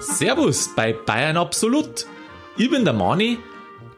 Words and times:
Servus 0.00 0.70
bei 0.74 0.94
Bayern 0.94 1.36
Absolut. 1.36 2.06
Ich 2.56 2.70
bin 2.70 2.84
der 2.84 2.94
Mani. 2.94 3.38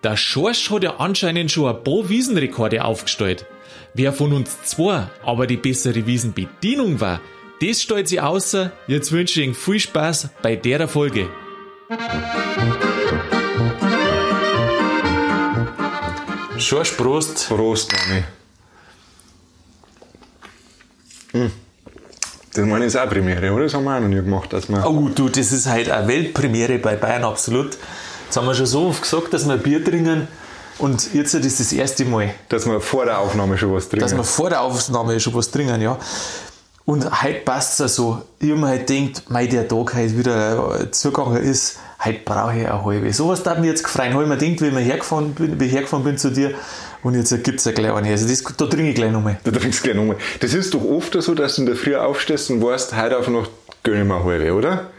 Der 0.02 0.16
Schorsch 0.16 0.70
hat 0.70 0.82
ja 0.82 0.96
anscheinend 0.96 1.52
schon 1.52 1.68
ein 1.68 1.84
paar 1.84 2.08
Wiesenrekorde 2.08 2.84
aufgestellt. 2.84 3.46
Wer 3.94 4.12
von 4.12 4.32
uns 4.32 4.60
zwei 4.62 5.08
aber 5.24 5.46
die 5.46 5.56
bessere 5.56 6.06
Wiesenbedienung 6.06 7.00
war, 7.00 7.20
das 7.60 7.80
stellt 7.82 8.08
sich 8.08 8.20
außer. 8.20 8.72
Jetzt 8.88 9.12
wünsche 9.12 9.40
ich 9.40 9.46
Ihnen 9.46 9.54
viel 9.54 9.78
Spaß 9.78 10.30
bei 10.42 10.56
der 10.56 10.88
Folge. 10.88 11.28
Schorsch, 16.58 16.90
Prost. 16.92 17.48
Prost, 17.48 17.92
Mami. 17.92 18.24
Hm. 21.32 21.69
Das 22.52 22.64
meine 22.66 22.84
ich 22.86 22.94
ist 22.94 22.96
auch 23.00 23.08
Premiere, 23.08 23.52
oder? 23.52 23.64
Das 23.64 23.74
haben 23.74 23.84
wir 23.84 23.96
auch 23.96 24.00
noch 24.00 24.08
nie 24.08 24.16
gemacht. 24.16 24.52
Dass 24.52 24.68
wir 24.68 24.84
Oh, 24.86 25.08
du, 25.14 25.28
das 25.28 25.52
ist 25.52 25.66
halt 25.68 25.88
eine 25.90 26.08
Weltpremiere 26.08 26.78
bei 26.78 26.96
Bayern 26.96 27.24
Absolut. 27.24 27.76
Jetzt 28.26 28.36
haben 28.36 28.46
wir 28.46 28.54
schon 28.54 28.66
so 28.66 28.86
oft 28.88 29.02
gesagt, 29.02 29.32
dass 29.32 29.46
wir 29.48 29.56
Bier 29.56 29.84
trinken. 29.84 30.28
Und 30.78 31.12
jetzt 31.14 31.34
ist 31.34 31.60
das 31.60 31.72
erste 31.72 32.04
Mal, 32.06 32.30
dass 32.48 32.66
wir 32.66 32.80
vor 32.80 33.04
der 33.04 33.18
Aufnahme 33.18 33.58
schon 33.58 33.72
was 33.72 33.88
trinken. 33.88 34.02
dass 34.02 34.16
wir 34.16 34.24
vor 34.24 34.48
der 34.50 34.62
Aufnahme 34.62 35.20
schon 35.20 35.34
was 35.34 35.50
trinken, 35.50 35.80
ja. 35.80 35.98
Und 36.86 37.22
heute 37.22 37.40
passt 37.40 37.78
es 37.80 37.94
so. 37.94 38.22
Ich 38.40 38.50
habe 38.50 38.60
mir 38.60 38.68
halt 38.68 38.86
gedacht, 38.86 39.24
mei, 39.28 39.46
der 39.46 39.68
Tag 39.68 39.94
heute 39.94 40.18
wieder 40.18 40.90
zugegangen 40.90 41.36
ist, 41.42 41.78
heute 42.04 42.20
brauche 42.24 42.56
ich 42.58 42.66
eine 42.66 42.84
halbe. 42.84 43.12
Sowas 43.12 43.44
hat 43.44 43.60
mich 43.60 43.68
jetzt 43.68 43.84
gefreut. 43.84 44.12
Habe 44.12 44.22
ich 44.22 44.28
mir 44.28 44.36
gedacht, 44.38 44.60
wie 44.62 44.80
ich 44.80 44.86
hergefahren 44.86 45.34
bin, 45.34 45.60
wie 45.60 45.66
ich 45.66 45.72
hergefahren 45.72 46.02
bin 46.02 46.18
zu 46.18 46.30
dir. 46.30 46.54
Und 47.02 47.14
jetzt 47.14 47.30
gibt 47.44 47.58
es 47.60 47.64
ja 47.64 47.72
gleich 47.72 47.92
eine. 47.92 48.10
Also 48.10 48.28
das, 48.28 48.42
da 48.56 48.66
trinke 48.66 48.90
ich 48.90 48.94
gleich 48.94 49.12
nochmal. 49.12 49.38
Da 49.44 49.50
trinkst 49.50 49.80
du 49.80 49.84
gleich 49.84 49.96
nochmal. 49.96 50.16
Das 50.40 50.54
ist 50.54 50.74
doch 50.74 50.84
oft 50.84 51.20
so, 51.20 51.34
dass 51.34 51.56
du 51.56 51.62
in 51.62 51.66
der 51.66 51.76
Früh 51.76 51.96
aufstehst 51.96 52.50
und 52.50 52.62
weißt, 52.62 52.96
heute 52.96 53.18
auf 53.18 53.28
noch 53.28 53.48
gönn 53.82 54.00
ich 54.00 54.04
mir 54.06 54.16
eine 54.16 54.24
halbe, 54.24 54.52
oder? 54.52 54.90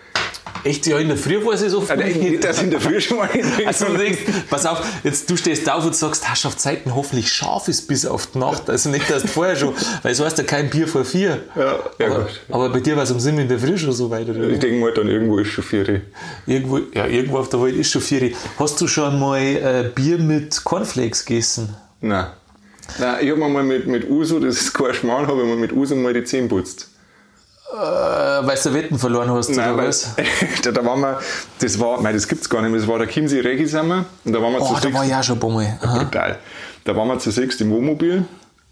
Echt, 0.63 0.85
ja, 0.85 0.99
in 0.99 1.07
der 1.07 1.17
Früh 1.17 1.43
war 1.43 1.53
es 1.53 1.61
so 1.61 1.79
oft 1.79 1.89
Also, 1.89 2.03
nicht, 2.03 2.43
dass 2.43 2.61
in 2.61 2.69
der 2.69 2.79
Früh 2.79 3.01
schon 3.01 3.17
mal. 3.17 3.29
Also 3.65 3.85
du 3.85 3.97
denkst, 3.97 4.19
pass 4.49 4.65
auf, 4.65 4.81
jetzt 5.03 5.29
du 5.29 5.35
stehst 5.35 5.69
auf 5.69 5.85
und 5.85 5.95
sagst, 5.95 6.27
Herrschaftszeiten 6.27 6.93
hoffentlich 6.93 7.31
scharf 7.31 7.67
ist 7.67 7.87
bis 7.87 8.05
auf 8.05 8.27
die 8.27 8.37
Nacht. 8.37 8.69
Also 8.69 8.89
nicht, 8.89 9.09
dass 9.09 9.23
du 9.23 9.27
vorher 9.27 9.55
schon, 9.55 9.73
weil 10.03 10.13
so 10.13 10.23
heißt 10.23 10.37
ja 10.37 10.43
kein 10.43 10.69
Bier 10.69 10.87
vor 10.87 11.03
vier. 11.03 11.39
Ja, 11.55 11.79
ja 11.97 12.07
aber, 12.07 12.19
gut. 12.19 12.41
aber 12.49 12.69
bei 12.69 12.79
dir 12.79 12.95
war 12.95 13.03
es 13.03 13.11
um 13.11 13.19
sieben 13.19 13.39
in 13.39 13.47
der 13.47 13.59
Früh 13.59 13.77
schon 13.77 13.91
so 13.91 14.09
weit, 14.09 14.29
oder? 14.29 14.49
Ich 14.49 14.59
denke 14.59 14.79
mal, 14.79 14.93
dann 14.93 15.07
irgendwo 15.07 15.39
ist 15.39 15.49
schon 15.49 15.63
vier. 15.63 16.01
Irgendwo, 16.45 16.79
ja, 16.93 17.07
irgendwo 17.07 17.39
auf 17.39 17.49
der 17.49 17.61
Welt 17.63 17.75
ist 17.75 17.91
schon 17.91 18.01
vier. 18.01 18.31
Hast 18.59 18.79
du 18.79 18.87
schon 18.87 19.19
mal 19.19 19.39
äh, 19.41 19.89
Bier 19.93 20.19
mit 20.19 20.63
Cornflakes 20.63 21.25
gegessen? 21.25 21.75
Nein. 22.01 22.25
Nein, 22.99 23.15
ich 23.21 23.29
habe 23.29 23.39
mir 23.39 23.49
mal 23.49 23.63
mit, 23.63 23.87
mit 23.87 24.09
Uso, 24.09 24.39
das 24.39 24.55
ist 24.61 24.73
kein 24.73 24.93
Schmarrn, 24.93 25.27
habe 25.27 25.41
ich 25.41 25.47
mir 25.47 25.55
mit 25.55 25.71
Uso 25.71 25.95
mal 25.95 26.13
die 26.13 26.23
Zähne 26.23 26.47
putzt. 26.47 26.89
Äh, 27.73 27.77
weil 27.77 28.57
du 28.61 28.73
Wetten 28.73 28.99
verloren 28.99 29.29
hast, 29.31 29.49
Nein, 29.49 29.69
oder 29.69 29.77
weil, 29.83 29.87
was? 29.87 30.13
da, 30.63 30.71
da 30.71 30.85
waren 30.85 30.99
wir, 30.99 31.19
das 31.59 31.79
war, 31.79 32.01
nein, 32.01 32.13
das 32.13 32.27
gibt's 32.27 32.49
gar 32.49 32.61
nicht 32.61 32.71
mehr, 32.71 32.79
das 32.81 32.89
war 32.89 32.99
der 32.99 33.07
Chiemsee 33.07 33.39
Regisommer 33.39 34.03
und 34.25 34.33
da 34.33 34.41
waren 34.41 34.51
wir 34.51 34.61
Oh, 34.61 34.67
zu 34.67 34.73
da 34.73 34.79
sechs. 34.81 34.93
war 34.95 35.19
auch 35.19 35.23
schon 35.23 35.39
Mal. 35.53 35.79
Aha. 35.81 35.99
Brutal. 35.99 36.39
Da 36.83 36.95
waren 36.97 37.07
wir 37.07 37.19
zu 37.19 37.31
sechs 37.31 37.61
im 37.61 37.69
Wohnmobil 37.71 38.25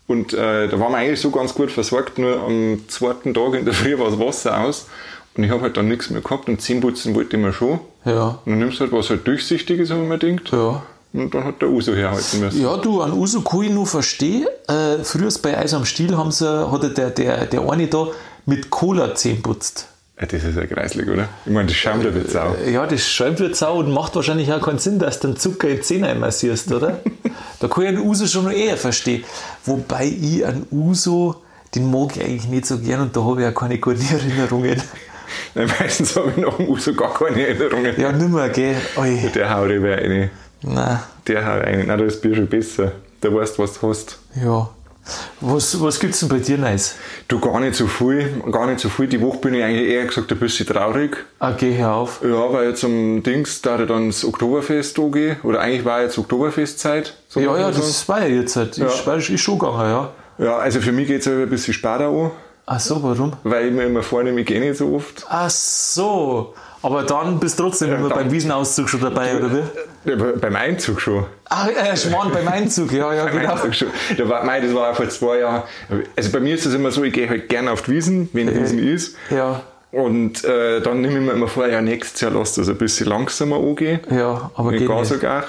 und 0.07 0.33
äh, 0.33 0.67
da 0.67 0.77
waren 0.81 0.91
wir 0.91 0.97
eigentlich 0.97 1.21
so 1.21 1.31
ganz 1.31 1.53
gut 1.53 1.71
versorgt, 1.71 2.17
nur 2.17 2.41
am 2.43 2.83
zweiten 2.89 3.33
Tag 3.33 3.53
in 3.53 3.63
der 3.63 3.73
Früh 3.73 3.97
war 3.97 4.09
das 4.09 4.19
Wasser 4.19 4.59
aus 4.59 4.87
und 5.37 5.45
ich 5.45 5.51
habe 5.51 5.61
halt 5.61 5.77
dann 5.77 5.87
nichts 5.87 6.09
mehr 6.09 6.21
gehabt 6.21 6.49
und 6.49 6.61
Zähneputzen 6.61 7.15
wollte 7.15 7.37
ich 7.37 7.41
mir 7.41 7.53
schon. 7.53 7.79
Ja, 8.03 8.39
Und 8.43 8.51
dann 8.51 8.59
nimmst 8.59 8.79
du 8.79 8.83
halt 8.83 8.91
was 8.91 9.09
halt 9.09 9.25
Durchsichtiges, 9.25 9.91
habe 9.91 10.01
ich 10.03 10.09
mir 10.09 10.17
gedacht. 10.17 10.51
ja. 10.51 10.83
Und 11.11 11.33
dann 11.33 11.43
hat 11.43 11.61
der 11.61 11.69
Uso 11.69 11.95
herhalten 11.95 12.39
müssen. 12.39 12.61
Ja, 12.61 12.77
du, 12.77 13.01
an 13.01 13.13
Uso 13.13 13.41
kann 13.41 13.63
ich 13.63 13.71
nur 13.71 13.87
verstehen. 13.87 14.45
Äh, 14.67 15.03
früher 15.03 15.29
bei 15.41 15.57
Eis 15.57 15.73
am 15.73 15.85
Stiel 15.85 16.15
haben 16.15 16.31
sie, 16.31 16.47
hat 16.71 16.97
der, 16.97 17.09
der, 17.09 17.45
der 17.45 17.69
eine 17.69 17.87
da 17.87 18.07
mit 18.45 18.69
Cola 18.69 19.15
Zähne 19.15 19.39
putzt. 19.39 19.87
Ja, 20.19 20.25
das 20.27 20.43
ist 20.43 20.55
ja 20.57 20.65
kreislig, 20.65 21.07
oder? 21.07 21.29
Ich 21.45 21.51
meine, 21.51 21.67
das 21.67 21.77
schämt 21.77 22.03
ja 22.03 22.11
jetzt 22.11 22.35
auch. 22.35 22.53
Ja, 22.69 22.85
das 22.85 23.07
schäumt 23.07 23.39
wird 23.39 23.55
sau 23.55 23.77
und 23.79 23.91
macht 23.91 24.15
wahrscheinlich 24.15 24.51
auch 24.51 24.61
keinen 24.61 24.77
Sinn, 24.77 24.99
dass 24.99 25.19
du 25.19 25.29
den 25.29 25.37
Zucker 25.37 25.69
in 25.69 25.77
die 25.77 25.81
Zähne 25.81 26.09
einmassierst, 26.09 26.71
oder? 26.73 26.99
da 27.59 27.67
kann 27.69 27.83
ich 27.83 27.89
einen 27.89 28.01
Uso 28.01 28.27
schon 28.27 28.43
noch 28.43 28.51
eher 28.51 28.75
verstehen. 28.77 29.23
Wobei 29.65 30.05
ich 30.05 30.45
einen 30.45 30.67
Uso, 30.71 31.35
den 31.73 31.89
mag 31.89 32.17
ich 32.17 32.23
eigentlich 32.23 32.47
nicht 32.49 32.65
so 32.65 32.79
gern 32.79 33.01
und 33.01 33.15
da 33.15 33.23
habe 33.23 33.41
ich 33.41 33.47
auch 33.47 33.55
keine 33.59 33.79
guten 33.79 34.05
Erinnerungen. 34.13 34.81
Nein, 35.55 35.71
meistens 35.79 36.15
habe 36.15 36.33
ich 36.35 36.37
nach 36.37 36.55
dem 36.57 36.67
Uso 36.67 36.93
gar 36.93 37.13
keine 37.13 37.47
Erinnerungen. 37.47 37.99
Ja, 37.99 38.11
nimmer, 38.11 38.49
gell? 38.49 38.75
Oi, 38.97 39.31
Der 39.33 39.55
haut 39.55 39.69
über 39.69 39.95
eine. 39.95 40.29
Nein, 40.61 40.99
Der 41.27 41.45
haut 41.45 41.63
eine. 41.63 41.83
Nein, 41.83 41.97
da 41.99 42.05
ist 42.05 42.21
Bier 42.21 42.35
schon 42.35 42.47
besser. 42.47 42.91
Da 43.21 43.33
weißt 43.33 43.57
du, 43.57 43.63
was 43.63 43.79
du 43.79 43.89
hast. 43.89 44.17
ja. 44.41 44.69
Was, 45.41 45.81
was 45.81 45.99
gibt 45.99 46.13
es 46.13 46.19
denn 46.19 46.29
bei 46.29 46.37
dir 46.37 46.59
Neues? 46.59 46.93
Du 47.27 47.39
gar 47.39 47.59
nicht 47.59 47.73
so 47.73 47.87
viel, 47.87 48.29
gar 48.51 48.67
nicht 48.67 48.79
so 48.79 48.89
viel. 48.89 49.07
Die 49.07 49.19
Woche 49.19 49.39
bin 49.39 49.55
ich 49.55 49.63
eigentlich 49.63 49.89
eher 49.89 50.05
gesagt 50.05 50.31
ein 50.31 50.37
bisschen 50.37 50.67
traurig. 50.67 51.17
Ah, 51.39 51.51
geh 51.57 51.75
hör 51.77 51.93
auf. 51.95 52.21
Ja, 52.23 52.53
weil 52.53 52.67
jetzt 52.69 52.83
am 52.83 53.23
Dings 53.23 53.59
da 53.63 53.77
dann 53.77 54.07
das 54.09 54.23
Oktoberfest 54.23 54.99
angehen. 54.99 55.37
Oder 55.41 55.61
eigentlich 55.61 55.83
war 55.83 56.03
jetzt 56.03 56.15
Oktoberfestzeit. 56.19 57.15
so 57.27 57.39
Ja, 57.39 57.57
ja, 57.57 57.63
sagen. 57.71 57.77
das 57.77 58.07
war 58.07 58.21
ja 58.21 58.27
jetzt 58.35 58.55
halt. 58.55 58.77
Ja. 58.77 58.85
Ist, 58.85 59.07
ist, 59.07 59.29
ist 59.31 59.41
schon 59.41 59.57
gegangen, 59.57 59.79
ja. 59.89 60.09
Ja, 60.37 60.57
also 60.57 60.79
für 60.79 60.91
mich 60.91 61.07
geht 61.07 61.21
es 61.21 61.27
ein 61.27 61.49
bisschen 61.49 61.73
später 61.73 62.07
an, 62.09 62.29
Ach 62.67 62.79
so, 62.79 63.01
warum? 63.01 63.33
weil 63.43 63.65
ich 63.67 63.73
mir 63.73 63.85
immer 63.85 64.03
vornehme, 64.03 64.41
ich 64.41 64.45
gehe 64.45 64.59
nicht 64.59 64.77
so 64.77 64.93
oft. 64.93 65.25
Ach 65.27 65.49
so. 65.49 66.53
Aber 66.83 67.01
dann 67.01 67.39
bist 67.39 67.57
du 67.59 67.63
trotzdem 67.63 67.91
immer 67.93 68.09
dann- 68.09 68.17
beim 68.19 68.31
Wiesenauszug 68.31 68.87
schon 68.87 69.01
dabei, 69.01 69.35
oder 69.37 69.51
wie? 69.51 69.63
Ja, 70.05 70.15
bei- 70.15 70.31
beim 70.33 70.55
Einzug 70.55 71.01
schon. 71.01 71.25
Ach, 71.49 71.67
äh, 71.67 71.95
Schmarrn, 71.97 72.31
beim 72.31 72.47
Einzug, 72.47 72.91
ja, 72.93 73.13
ja, 73.13 73.25
Beim 73.25 73.39
genau. 73.39 73.53
Einzug 73.53 73.75
schon. 73.75 73.87
Da 74.17 74.29
war, 74.29 74.43
mei, 74.45 74.59
das 74.61 74.73
war 74.73 74.91
auch 74.91 74.95
vor 74.95 75.09
zwei 75.09 75.39
Jahren. 75.39 75.63
Also 76.15 76.31
bei 76.31 76.39
mir 76.39 76.55
ist 76.55 76.65
das 76.65 76.73
immer 76.73 76.91
so, 76.91 77.03
ich 77.03 77.13
gehe 77.13 77.27
halt 77.29 77.49
gerne 77.49 77.71
auf 77.71 77.81
die 77.83 77.91
Wiesen, 77.91 78.29
wenn 78.33 78.53
Wiesen 78.55 78.79
ist. 78.79 79.15
Ja, 79.29 79.61
Und 79.91 80.43
äh, 80.45 80.79
dann 80.81 81.01
nehme 81.01 81.15
ich 81.19 81.25
mir 81.25 81.31
immer 81.33 81.47
vor, 81.47 81.67
ja, 81.67 81.81
nächstes 81.81 82.21
Jahr 82.21 82.31
lass 82.31 82.53
das 82.53 82.69
ein 82.69 82.77
bisschen 82.77 83.07
langsamer 83.07 83.57
angehen. 83.57 83.99
ja, 84.11 84.51
aber 84.55 84.71
geht 84.71 84.87
gehe 84.87 84.95
nicht. 84.99 85.07
sogar. 85.07 85.43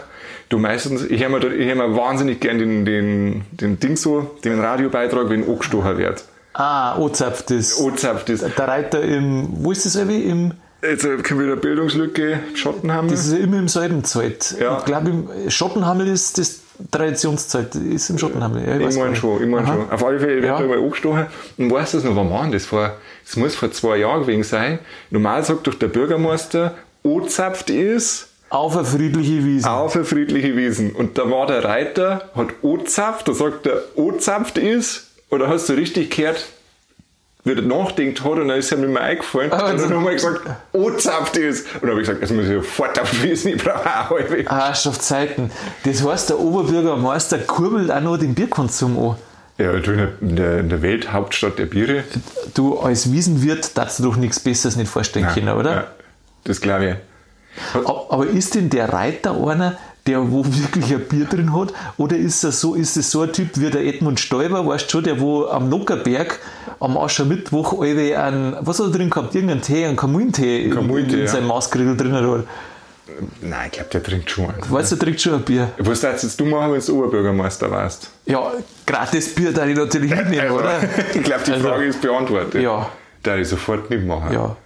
Du 0.49 0.59
meistens, 0.59 1.05
ich 1.05 1.22
höre 1.22 1.28
mir, 1.28 1.41
hör 1.41 1.75
mir 1.77 1.94
wahnsinnig 1.97 2.41
gern 2.41 2.59
den, 2.59 2.84
den, 2.84 3.44
den 3.53 3.78
Ding 3.78 3.97
so, 3.97 4.32
den 4.44 4.59
Radiobeitrag, 4.59 5.28
wenn 5.28 5.49
angestochen 5.49 5.97
wird. 5.99 6.25
Ah, 6.55 6.99
Ozapft 6.99 7.53
ist. 7.53 7.78
Ozapft 7.81 8.28
ist. 8.31 8.44
Der 8.59 8.67
Reiter 8.67 9.00
im, 9.03 9.47
wo 9.53 9.71
ist 9.71 9.87
das 9.87 9.94
irgendwie? 9.94 10.25
Im, 10.25 10.53
Jetzt 10.82 11.02
können 11.02 11.41
wir 11.41 11.46
wieder 11.46 11.56
Bildungslücke, 11.56 12.41
Schottenhammer. 12.54 13.10
das 13.10 13.26
ist 13.26 13.34
immer 13.38 13.58
im 13.58 13.68
Salbenzeit. 13.68 14.54
Ja. 14.58 14.78
Ich 14.78 14.84
glaube, 14.86 15.12
Schottenhammel 15.48 16.08
ist 16.08 16.38
das 16.38 16.60
Traditionszeit. 16.91 17.74
Ist 17.74 18.08
im 18.08 18.16
Schottenhammel. 18.16 18.66
Ja, 18.66 18.88
Ich 18.88 18.96
meine 18.96 19.14
schon, 19.14 19.46
ich 19.46 19.54
Aha. 19.54 19.66
schon. 19.74 19.90
Auf 19.90 20.04
alle 20.04 20.19
Fälle 20.19 20.36
wird 20.36 20.44
Ja. 20.46 20.58
mal 20.60 20.78
angestochen. 20.78 21.26
Und 21.58 21.70
weißt 21.70 21.92
du 21.94 21.98
das 21.98 22.04
noch, 22.06 22.16
wann 22.16 22.30
war 22.30 22.48
das? 22.50 22.64
Vor, 22.64 22.94
das 23.26 23.36
muss 23.36 23.54
vor 23.54 23.70
zwei 23.72 23.98
Jahren 23.98 24.22
gewesen 24.22 24.42
sein. 24.44 24.78
Normal 25.10 25.44
sagt 25.44 25.66
doch 25.66 25.74
der 25.74 25.88
Bürgermeister, 25.88 26.74
Ozapft 27.02 27.69
ist 27.69 28.28
Auf 28.48 28.74
eine 28.76 28.86
friedliche 28.86 29.44
Wiese. 29.44 29.70
auf 29.70 29.94
eine 29.96 30.04
friedliche 30.06 30.56
Wiesen. 30.56 30.92
Und 30.92 31.19
da 31.19 31.30
war 31.30 31.46
der 31.46 31.62
Reiter, 31.64 32.30
hat 32.34 32.48
Ozapft, 32.62 33.28
da 33.28 33.34
sagt 33.34 33.66
er, 33.66 33.82
Ozapft 33.96 34.56
ist, 34.56 35.08
oder 35.28 35.48
hast 35.48 35.69
du 35.69 35.74
richtig 35.74 36.10
gehört, 36.16 36.46
wie 37.44 37.52
er 37.52 37.62
nachdenkt 37.62 38.22
hat 38.22 38.32
und 38.32 38.48
dann 38.48 38.58
ist 38.58 38.70
er 38.70 38.78
mir 38.78 38.88
mal 38.88 39.02
eingefallen. 39.02 39.50
Ah, 39.52 39.70
und 39.70 39.80
dann 39.80 39.94
haben 39.94 40.04
wir 40.04 40.12
gesagt, 40.12 40.40
Ozapft 40.72 41.36
ist. 41.36 41.66
Und 41.74 41.82
dann 41.82 41.90
habe 41.90 42.00
ich 42.02 42.06
gesagt, 42.06 42.22
das 42.22 42.30
muss 42.30 42.44
ich 42.44 42.52
sofort 42.52 43.22
Wiesen, 43.22 43.52
ich 43.54 43.62
brauche 43.62 43.80
auch 43.86 44.10
eine 44.16 44.28
halbe. 44.30 44.50
Ah, 44.50 44.72
Zeiten. 44.74 45.50
Das 45.84 46.04
heißt, 46.04 46.30
der 46.30 46.38
Oberbürgermeister 46.38 47.38
kurbelt 47.38 47.90
auch 47.90 48.00
noch 48.00 48.16
den 48.18 48.34
Bierkonsum 48.34 48.98
an. 48.98 49.16
Ja, 49.58 49.72
du 49.72 49.90
in 50.22 50.36
der, 50.36 50.58
in 50.60 50.68
der, 50.70 50.82
Welthauptstadt 50.82 51.58
der 51.58 51.66
Biere. 51.66 52.04
Du 52.54 52.78
als 52.78 53.12
Wiesenwirt 53.12 53.76
darfst 53.76 53.98
du 53.98 54.04
doch 54.04 54.16
nichts 54.16 54.40
Besseres 54.40 54.76
nicht 54.76 54.90
vorstellen 54.90 55.26
können, 55.28 55.50
oder? 55.50 55.70
Ja, 55.74 55.86
das 56.44 56.60
glaube 56.62 56.86
ich. 56.86 57.86
Ab- 57.86 58.06
Aber 58.10 58.26
ist 58.26 58.54
denn 58.54 58.70
der 58.70 58.90
Reiter 58.92 59.32
einer, 59.46 59.76
der 60.06 60.31
wo 60.31 60.44
wirklich 60.47 60.93
ein 60.93 61.05
Bier 61.06 61.25
drin 61.27 61.55
hat? 61.55 61.72
Oder 61.97 62.16
ist 62.16 62.43
er 62.44 62.53
so, 62.53 62.75
ist 62.75 62.97
es 62.97 63.11
so 63.11 63.22
ein 63.22 63.33
Typ 63.33 63.50
wie 63.55 63.71
der 63.71 63.84
Edmund 63.84 64.21
Stoiber, 64.21 64.66
weißt 64.66 64.87
du 64.87 64.91
schon, 64.91 65.05
der 65.05 65.21
wo 65.21 65.47
am 65.47 65.69
Nockerberg 65.69 66.41
am 66.81 66.97
Aschermittwoch 66.97 67.81
alle 67.81 68.19
einen, 68.22 68.56
was 68.61 68.79
hat 68.79 68.87
er 68.87 68.93
drin 68.93 69.11
gehabt? 69.11 69.35
Irgendeinen 69.35 69.62
Tee, 69.62 69.85
einen 69.85 69.97
Kamillentee 69.97 70.64
in, 70.64 70.73
in 70.73 71.19
ja. 71.20 71.26
seinem 71.26 71.47
Maßgrill 71.47 71.97
drin 71.97 72.12
hat. 72.12 72.44
Nein, 73.43 73.67
ich 73.67 73.73
glaube, 73.73 73.91
der 73.91 74.02
trinkt 74.02 74.31
schon. 74.31 74.47
eins. 74.47 74.70
Weißt 74.70 74.93
du, 74.93 74.97
der 74.97 75.05
trinkt 75.05 75.20
schon 75.20 75.35
ein 75.35 75.43
Bier. 75.43 75.70
Was 75.79 76.00
darfst 76.00 76.25
jetzt 76.25 76.41
du 76.41 76.44
machen, 76.44 76.73
wenn 76.73 76.81
du 76.81 76.99
Oberbürgermeister 76.99 77.70
warst? 77.70 78.11
Ja, 78.26 78.53
gratis 78.87 79.35
Bier 79.35 79.53
darf 79.53 79.67
ich 79.67 79.76
natürlich 79.76 80.14
mitnehmen, 80.14 80.50
oder? 80.58 80.81
ich 81.14 81.23
glaube, 81.23 81.43
die 81.46 81.53
Also, 81.53 81.69
Frage 81.69 81.85
ist 81.85 82.00
beantwortet. 82.00 82.62
Ja. 82.62 82.88
Da 83.22 83.37
ich 83.37 83.49
sofort 83.49 83.90
nicht 83.90 84.06
machen. 84.06 84.32
Ja. 84.32 84.56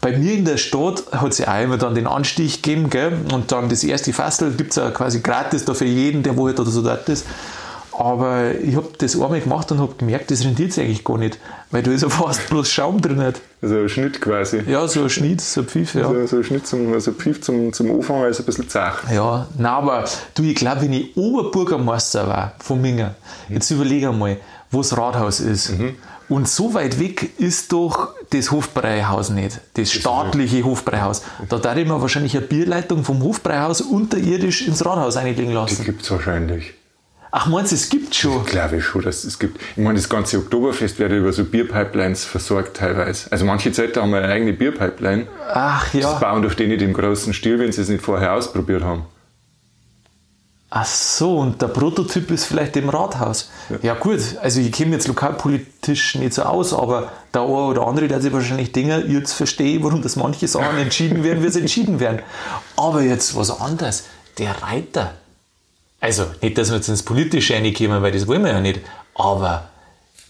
Bei 0.00 0.16
mir 0.16 0.32
in 0.32 0.44
der 0.44 0.56
Stadt 0.56 1.04
hat 1.12 1.32
es 1.32 1.38
ja 1.38 1.54
auch 1.54 1.62
immer 1.62 1.76
dann 1.76 1.94
den 1.94 2.06
Anstich 2.06 2.62
gegeben, 2.62 2.88
gell? 2.88 3.12
Und 3.32 3.52
dann 3.52 3.68
das 3.68 3.84
erste 3.84 4.12
Fassel 4.12 4.52
gibt 4.52 4.70
es 4.70 4.76
ja 4.76 4.90
quasi 4.90 5.20
gratis 5.20 5.64
da 5.64 5.74
für 5.74 5.84
jeden, 5.84 6.22
der 6.22 6.36
wo 6.36 6.46
halt 6.46 6.58
oder 6.58 6.70
so 6.70 6.82
dort 6.82 7.08
ist. 7.08 7.26
Aber 7.98 8.54
ich 8.54 8.76
habe 8.76 8.90
das 8.98 9.20
einmal 9.20 9.40
gemacht 9.40 9.72
und 9.72 9.80
habe 9.80 9.92
gemerkt, 9.98 10.30
das 10.30 10.44
rendiert 10.44 10.72
sich 10.72 10.84
eigentlich 10.84 11.02
gar 11.02 11.18
nicht, 11.18 11.40
weil 11.72 11.82
da 11.82 11.90
ist 11.90 12.02
ja 12.02 12.08
fast 12.08 12.46
bloß 12.50 12.70
Schaum 12.70 13.00
drin. 13.00 13.18
Nicht? 13.18 13.40
Also 13.60 13.74
ein 13.74 13.88
Schnitt 13.88 14.20
quasi. 14.20 14.62
Ja, 14.68 14.86
so 14.86 15.02
ein 15.02 15.10
Schnitt, 15.10 15.40
so 15.40 15.62
ein 15.62 15.66
Pfiff, 15.66 15.94
ja. 15.94 16.08
So, 16.08 16.26
so 16.26 16.36
ein 16.36 16.44
Schnitt 16.44 16.64
zum, 16.64 16.92
also 16.92 17.10
Pfiff 17.10 17.40
zum, 17.40 17.72
zum 17.72 17.90
Anfang 17.90 18.24
ist 18.26 18.38
ein 18.38 18.46
bisschen 18.46 18.68
zach. 18.68 19.02
Ja, 19.12 19.48
nein, 19.58 19.66
aber 19.66 20.04
du, 20.34 20.44
ich 20.44 20.54
glaube, 20.54 20.82
wenn 20.82 20.92
ich 20.92 21.16
Oberbürgermeister 21.16 22.28
war 22.28 22.52
von 22.60 22.80
Minga, 22.80 23.16
jetzt 23.48 23.68
überlege 23.72 24.10
einmal, 24.10 24.36
wo 24.70 24.78
das 24.78 24.96
Rathaus 24.96 25.40
ist 25.40 25.72
Und 26.28 26.46
so 26.48 26.74
weit 26.74 27.00
weg 27.00 27.30
ist 27.38 27.72
doch 27.72 28.10
das 28.30 28.50
Hofbräuhaus 28.50 29.30
nicht, 29.30 29.60
das 29.74 29.90
staatliche 29.92 30.62
Hofbräuhaus. 30.62 31.22
Da 31.48 31.58
darf 31.58 31.76
ich 31.78 31.86
mir 31.88 32.00
wahrscheinlich 32.02 32.36
eine 32.36 32.46
Bierleitung 32.46 33.02
vom 33.04 33.22
Hofbräuhaus 33.22 33.80
unterirdisch 33.80 34.66
ins 34.66 34.84
Rathaus 34.84 35.16
einlegen 35.16 35.46
Die 35.48 35.52
lassen. 35.54 35.84
gibt 35.84 36.02
es 36.02 36.10
wahrscheinlich. 36.10 36.74
Ach, 37.30 37.46
meinst 37.46 37.72
du, 37.72 37.76
es 37.76 37.88
gibt 37.90 38.14
schon? 38.14 38.44
Glaube 38.46 38.76
ich 38.78 38.84
schon, 38.84 39.02
dass 39.02 39.24
es 39.24 39.38
gibt. 39.38 39.60
Ich 39.76 39.82
meine, 39.82 39.94
das 39.98 40.08
ganze 40.08 40.38
Oktoberfest 40.38 40.98
wird 40.98 41.12
über 41.12 41.30
so 41.32 41.44
Bierpipelines 41.44 42.24
versorgt 42.24 42.76
teilweise. 42.78 43.30
Also 43.30 43.44
manche 43.44 43.70
Zelte 43.72 44.00
haben 44.00 44.12
eine 44.14 44.28
eigene 44.28 44.54
Bierpipeline. 44.54 45.26
Ach 45.52 45.84
Das 45.92 46.00
ja. 46.00 46.12
bauen 46.18 46.42
doch 46.42 46.54
die 46.54 46.66
nicht 46.66 46.80
im 46.82 46.94
großen 46.94 47.34
Stil, 47.34 47.58
wenn 47.58 47.70
sie 47.72 47.82
es 47.82 47.88
nicht 47.90 48.02
vorher 48.02 48.32
ausprobiert 48.34 48.82
haben. 48.82 49.02
Ach 50.70 50.84
so, 50.84 51.38
und 51.38 51.62
der 51.62 51.68
Prototyp 51.68 52.30
ist 52.30 52.44
vielleicht 52.44 52.76
im 52.76 52.90
Rathaus. 52.90 53.50
Ja, 53.82 53.94
gut, 53.94 54.20
also 54.42 54.60
ich 54.60 54.70
kenne 54.70 54.92
jetzt 54.92 55.08
lokalpolitisch 55.08 56.16
nicht 56.16 56.34
so 56.34 56.42
aus, 56.42 56.74
aber 56.74 57.10
der 57.32 57.40
eine 57.40 57.52
oder 57.52 57.86
andere, 57.86 58.06
der 58.06 58.20
sich 58.20 58.32
wahrscheinlich 58.34 58.72
denken, 58.72 59.10
jetzt 59.10 59.32
verstehe 59.32 59.82
warum 59.82 60.02
das 60.02 60.16
manche 60.16 60.46
Sachen 60.46 60.76
entschieden 60.76 61.24
werden, 61.24 61.42
wie 61.42 61.48
sie 61.48 61.60
entschieden 61.60 62.00
werden. 62.00 62.20
Aber 62.76 63.00
jetzt 63.00 63.34
was 63.34 63.50
anderes. 63.50 64.04
Der 64.36 64.62
Reiter. 64.62 65.14
Also, 66.00 66.26
nicht, 66.42 66.58
dass 66.58 66.68
wir 66.68 66.76
jetzt 66.76 66.88
ins 66.88 67.02
Politische 67.02 67.54
reinkommen, 67.54 68.02
weil 68.02 68.12
das 68.12 68.26
wollen 68.26 68.44
wir 68.44 68.52
ja 68.52 68.60
nicht. 68.60 68.80
Aber 69.14 69.70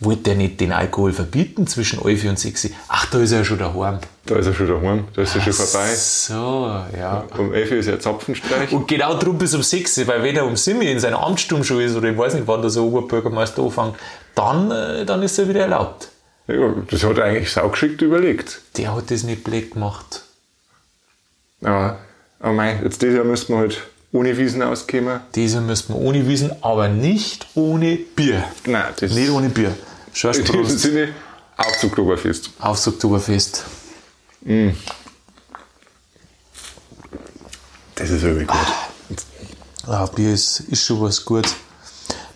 wollte 0.01 0.23
der 0.23 0.35
nicht 0.37 0.61
den 0.61 0.73
Alkohol 0.73 1.13
verbieten 1.13 1.67
zwischen 1.67 2.05
11 2.05 2.25
und 2.25 2.39
6? 2.39 2.71
Ach, 2.89 3.07
da 3.11 3.19
ist 3.21 3.33
er 3.33 3.39
ja 3.39 3.45
schon 3.45 3.59
daheim. 3.59 3.99
Da 4.27 4.37
ist 4.37 4.47
er 4.47 4.55
schon 4.55 4.69
daheim, 4.69 5.05
da 5.15 5.23
ist 5.23 5.35
er 5.35 5.41
schon 5.41 5.53
vorbei. 5.53 5.95
So, 5.95 6.71
ja. 6.99 7.25
Um 7.37 7.53
11 7.53 7.71
Uhr 7.71 7.77
ist 7.79 7.87
ja 7.87 7.99
Zapfenstreich. 7.99 8.73
Und 8.73 8.87
genau 8.87 9.19
drum 9.19 9.39
bis 9.39 9.55
um 9.55 9.63
6, 9.63 10.07
weil 10.07 10.23
wenn 10.23 10.37
er 10.37 10.47
um 10.47 10.57
7 10.57 10.81
in 10.83 11.01
seiner 11.01 11.23
Amtsstunde 11.23 11.65
schon 11.65 11.81
ist, 11.81 11.97
oder 11.97 12.11
ich 12.11 12.19
weiß 12.19 12.35
nicht, 12.35 12.47
wann 12.47 12.61
der 12.61 12.71
so 12.71 12.87
Oberbürgermeister 12.87 13.63
anfängt, 13.63 13.95
dann, 14.35 14.71
äh, 14.71 15.05
dann 15.05 15.23
ist 15.23 15.39
er 15.39 15.49
wieder 15.49 15.63
erlaubt. 15.63 16.09
Ja, 16.47 16.75
das 16.91 17.05
hat 17.05 17.19
er 17.19 17.25
eigentlich 17.25 17.51
saugeschickt 17.51 18.01
überlegt. 18.01 18.63
Der 18.77 18.95
hat 18.95 19.11
das 19.11 19.23
nicht 19.23 19.45
blöd 19.45 19.73
gemacht. 19.73 20.23
Aber 22.41 22.53
mei, 22.53 22.81
jetzt 22.83 23.03
dieses 23.03 23.17
Jahr 23.17 23.25
müssen 23.25 23.53
wir 23.53 23.59
halt 23.59 23.83
ohne 24.13 24.37
Wiesen 24.39 24.63
auskommen. 24.63 25.21
Diese 25.35 25.61
müssten 25.61 25.93
wir 25.93 26.01
ohne 26.01 26.27
wissen, 26.27 26.53
aber 26.63 26.89
nicht 26.89 27.47
ohne 27.55 27.97
Bier. 27.97 28.45
Nein, 28.65 28.85
das 28.99 29.13
Nicht 29.13 29.31
ohne 29.31 29.49
Bier. 29.49 29.75
Schau, 30.19 30.31
in 30.31 30.45
diesem. 30.45 30.79
Sinne 30.79 31.15
auf 31.57 31.79
zu 31.79 31.87
Oktoberfest. 31.87 32.51
Aufs 32.59 32.89
Oktoberfest. 32.89 33.65
Das 37.95 38.11
ist 38.11 38.23
wirklich 38.23 38.49
gut. 38.49 38.67
Ja, 39.87 40.07
Bier 40.07 40.35
ist, 40.35 40.59
ist 40.59 40.85
schon 40.85 41.01
was 41.03 41.25
Gutes. 41.25 41.55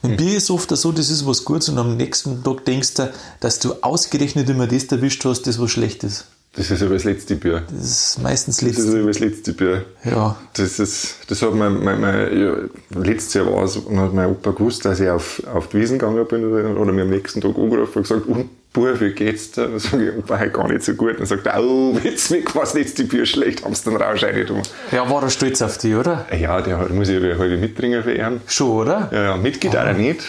Mit 0.00 0.16
Bier 0.16 0.36
ist 0.36 0.48
oft 0.50 0.70
so, 0.70 0.92
das 0.92 1.10
ist 1.10 1.26
was 1.26 1.44
Gutes 1.44 1.70
und 1.70 1.78
am 1.78 1.96
nächsten 1.96 2.44
Tag 2.44 2.64
denkst 2.66 2.94
du, 2.94 3.12
dass 3.40 3.58
du 3.58 3.74
ausgerechnet 3.82 4.48
immer 4.48 4.68
das 4.68 4.84
erwischt 4.84 5.24
hast, 5.24 5.48
das 5.48 5.60
was 5.60 5.72
schlecht 5.72 6.04
ist. 6.04 6.26
Das 6.54 6.70
ist 6.70 6.82
aber 6.82 6.92
das 6.94 7.04
letzte 7.04 7.34
Bier. 7.36 7.62
Das 7.70 7.82
ist 7.82 8.22
meistens 8.22 8.58
Das 8.58 8.68
ist 8.68 8.78
letzte. 8.78 8.98
aber 8.98 9.06
das 9.08 9.18
letzte 9.20 9.52
Bier. 9.54 9.84
Ja. 10.04 10.36
Das, 10.52 10.78
ist, 10.78 11.16
das 11.28 11.40
hat 11.40 11.54
mein, 11.54 11.82
mein, 11.82 11.98
mein 11.98 12.38
ja, 12.38 12.54
letztes 13.00 13.32
Jahr 13.34 13.46
war 13.50 13.62
es, 13.64 13.76
und 13.78 13.98
hat 13.98 14.12
mein 14.12 14.28
Opa 14.28 14.50
gewusst, 14.50 14.84
dass 14.84 15.00
ich 15.00 15.08
auf, 15.08 15.42
auf 15.50 15.68
die 15.68 15.78
Wiesen 15.80 15.98
gegangen 15.98 16.26
bin, 16.28 16.44
oder, 16.44 16.78
oder 16.78 16.92
mir 16.92 17.02
am 17.02 17.10
nächsten 17.10 17.40
Tag 17.40 17.56
angerufen 17.56 17.96
und 17.98 18.02
gesagt, 18.02 18.26
und 18.26 18.50
Bub, 18.74 19.00
wie 19.00 19.12
geht's 19.12 19.52
dir? 19.52 19.68
Dann 19.68 19.78
sage 19.78 20.10
ich, 20.10 20.18
Opa, 20.18 20.44
gar 20.46 20.68
nicht 20.70 20.82
so 20.82 20.92
gut. 20.92 21.18
Dann 21.18 21.24
sagt 21.26 21.46
er, 21.46 21.62
oh, 21.62 21.98
jetzt 22.04 22.30
weg, 22.30 22.54
was 22.54 22.74
letzte 22.74 23.04
Bier 23.04 23.24
schlecht, 23.24 23.64
haben 23.64 23.74
sie 23.74 23.84
den 23.88 23.96
Rausch 23.96 24.22
rein. 24.22 24.46
Ja, 24.90 25.08
war 25.08 25.22
er 25.22 25.30
stolz 25.30 25.62
auf 25.62 25.78
dich, 25.78 25.94
oder? 25.94 26.26
Ja, 26.38 26.60
der 26.60 26.76
hat, 26.78 26.90
muss 26.90 27.08
ich 27.08 27.18
ja 27.22 27.38
heute 27.38 27.56
mitbringen 27.56 28.02
für 28.02 28.12
ihn. 28.14 28.42
Schon, 28.46 28.68
oder? 28.72 29.08
Ja, 29.10 29.22
ja, 29.22 29.36
mitgeht 29.38 29.74
auch 29.74 29.92
nicht, 29.96 30.20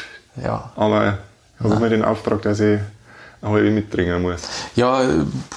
Ja. 0.42 0.72
aber 0.78 1.18
ich 1.60 1.70
habe 1.70 1.80
mir 1.82 1.90
den 1.90 2.04
Auftrag, 2.04 2.42
dass 2.44 2.60
ich 2.62 2.80
eine 3.44 3.54
halbe 3.54 3.72
mitbringen 3.72 4.22
muss. 4.22 4.42
Ja, 4.76 5.04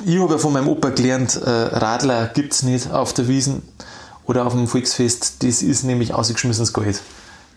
ich 0.04 0.18
habe 0.18 0.32
ja 0.32 0.38
von 0.38 0.52
meinem 0.52 0.68
Opa 0.68 0.90
gelernt, 0.90 1.40
äh, 1.42 1.48
Radler 1.48 2.30
gibt 2.34 2.52
es 2.52 2.62
nicht 2.62 2.90
auf 2.90 3.14
der 3.14 3.28
Wiesen 3.28 3.62
oder 4.26 4.44
auf 4.44 4.52
dem 4.52 4.66
Volksfest. 4.66 5.42
Das 5.42 5.62
ist 5.62 5.84
nämlich 5.84 6.12
ausgeschmissenes 6.12 6.72
Geld. 6.72 7.00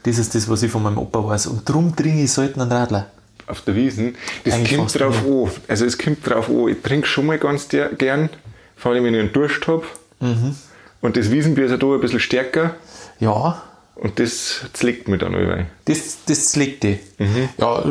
Das 0.03 0.17
ist 0.17 0.35
das, 0.35 0.47
was 0.47 0.63
ich 0.63 0.71
von 0.71 0.83
meinem 0.83 0.97
Opa 0.97 1.25
weiß. 1.25 1.47
Und 1.47 1.67
darum 1.67 1.95
trinke 1.95 2.23
ich 2.23 2.31
selten 2.31 2.61
einen 2.61 2.71
Radler. 2.71 3.07
Auf 3.47 3.61
der 3.61 3.75
Wiesen, 3.75 4.15
das 4.45 4.53
Eigentlich 4.53 4.77
kommt 4.77 4.99
drauf 4.99 5.17
an. 5.25 5.51
Also 5.67 5.85
es 5.85 5.97
kommt 5.97 6.27
drauf 6.29 6.47
an. 6.49 6.67
Ich 6.67 6.81
trinke 6.83 7.07
schon 7.07 7.25
mal 7.25 7.39
ganz 7.39 7.67
der, 7.67 7.89
gern, 7.89 8.29
vor 8.75 8.91
allem 8.91 9.03
wenn 9.05 9.15
ich 9.15 9.19
einen 9.19 9.33
Durst 9.33 9.67
habe. 9.67 9.83
Mhm. 10.19 10.55
Und 11.01 11.17
das 11.17 11.31
Wiesenbier 11.31 11.65
ist 11.65 11.71
ja 11.71 11.77
da 11.77 11.87
ein 11.87 11.99
bisschen 11.99 12.19
stärker. 12.19 12.75
Ja, 13.19 13.61
Und 14.01 14.17
das 14.17 14.61
zlegt 14.73 15.09
mich 15.09 15.19
dann 15.19 15.35
allweil. 15.35 15.67
das, 15.85 16.19
das 16.25 16.51
zlegt 16.51 16.83
die. 16.83 16.99
Mhm. 17.17 17.49
Ja, 17.57 17.83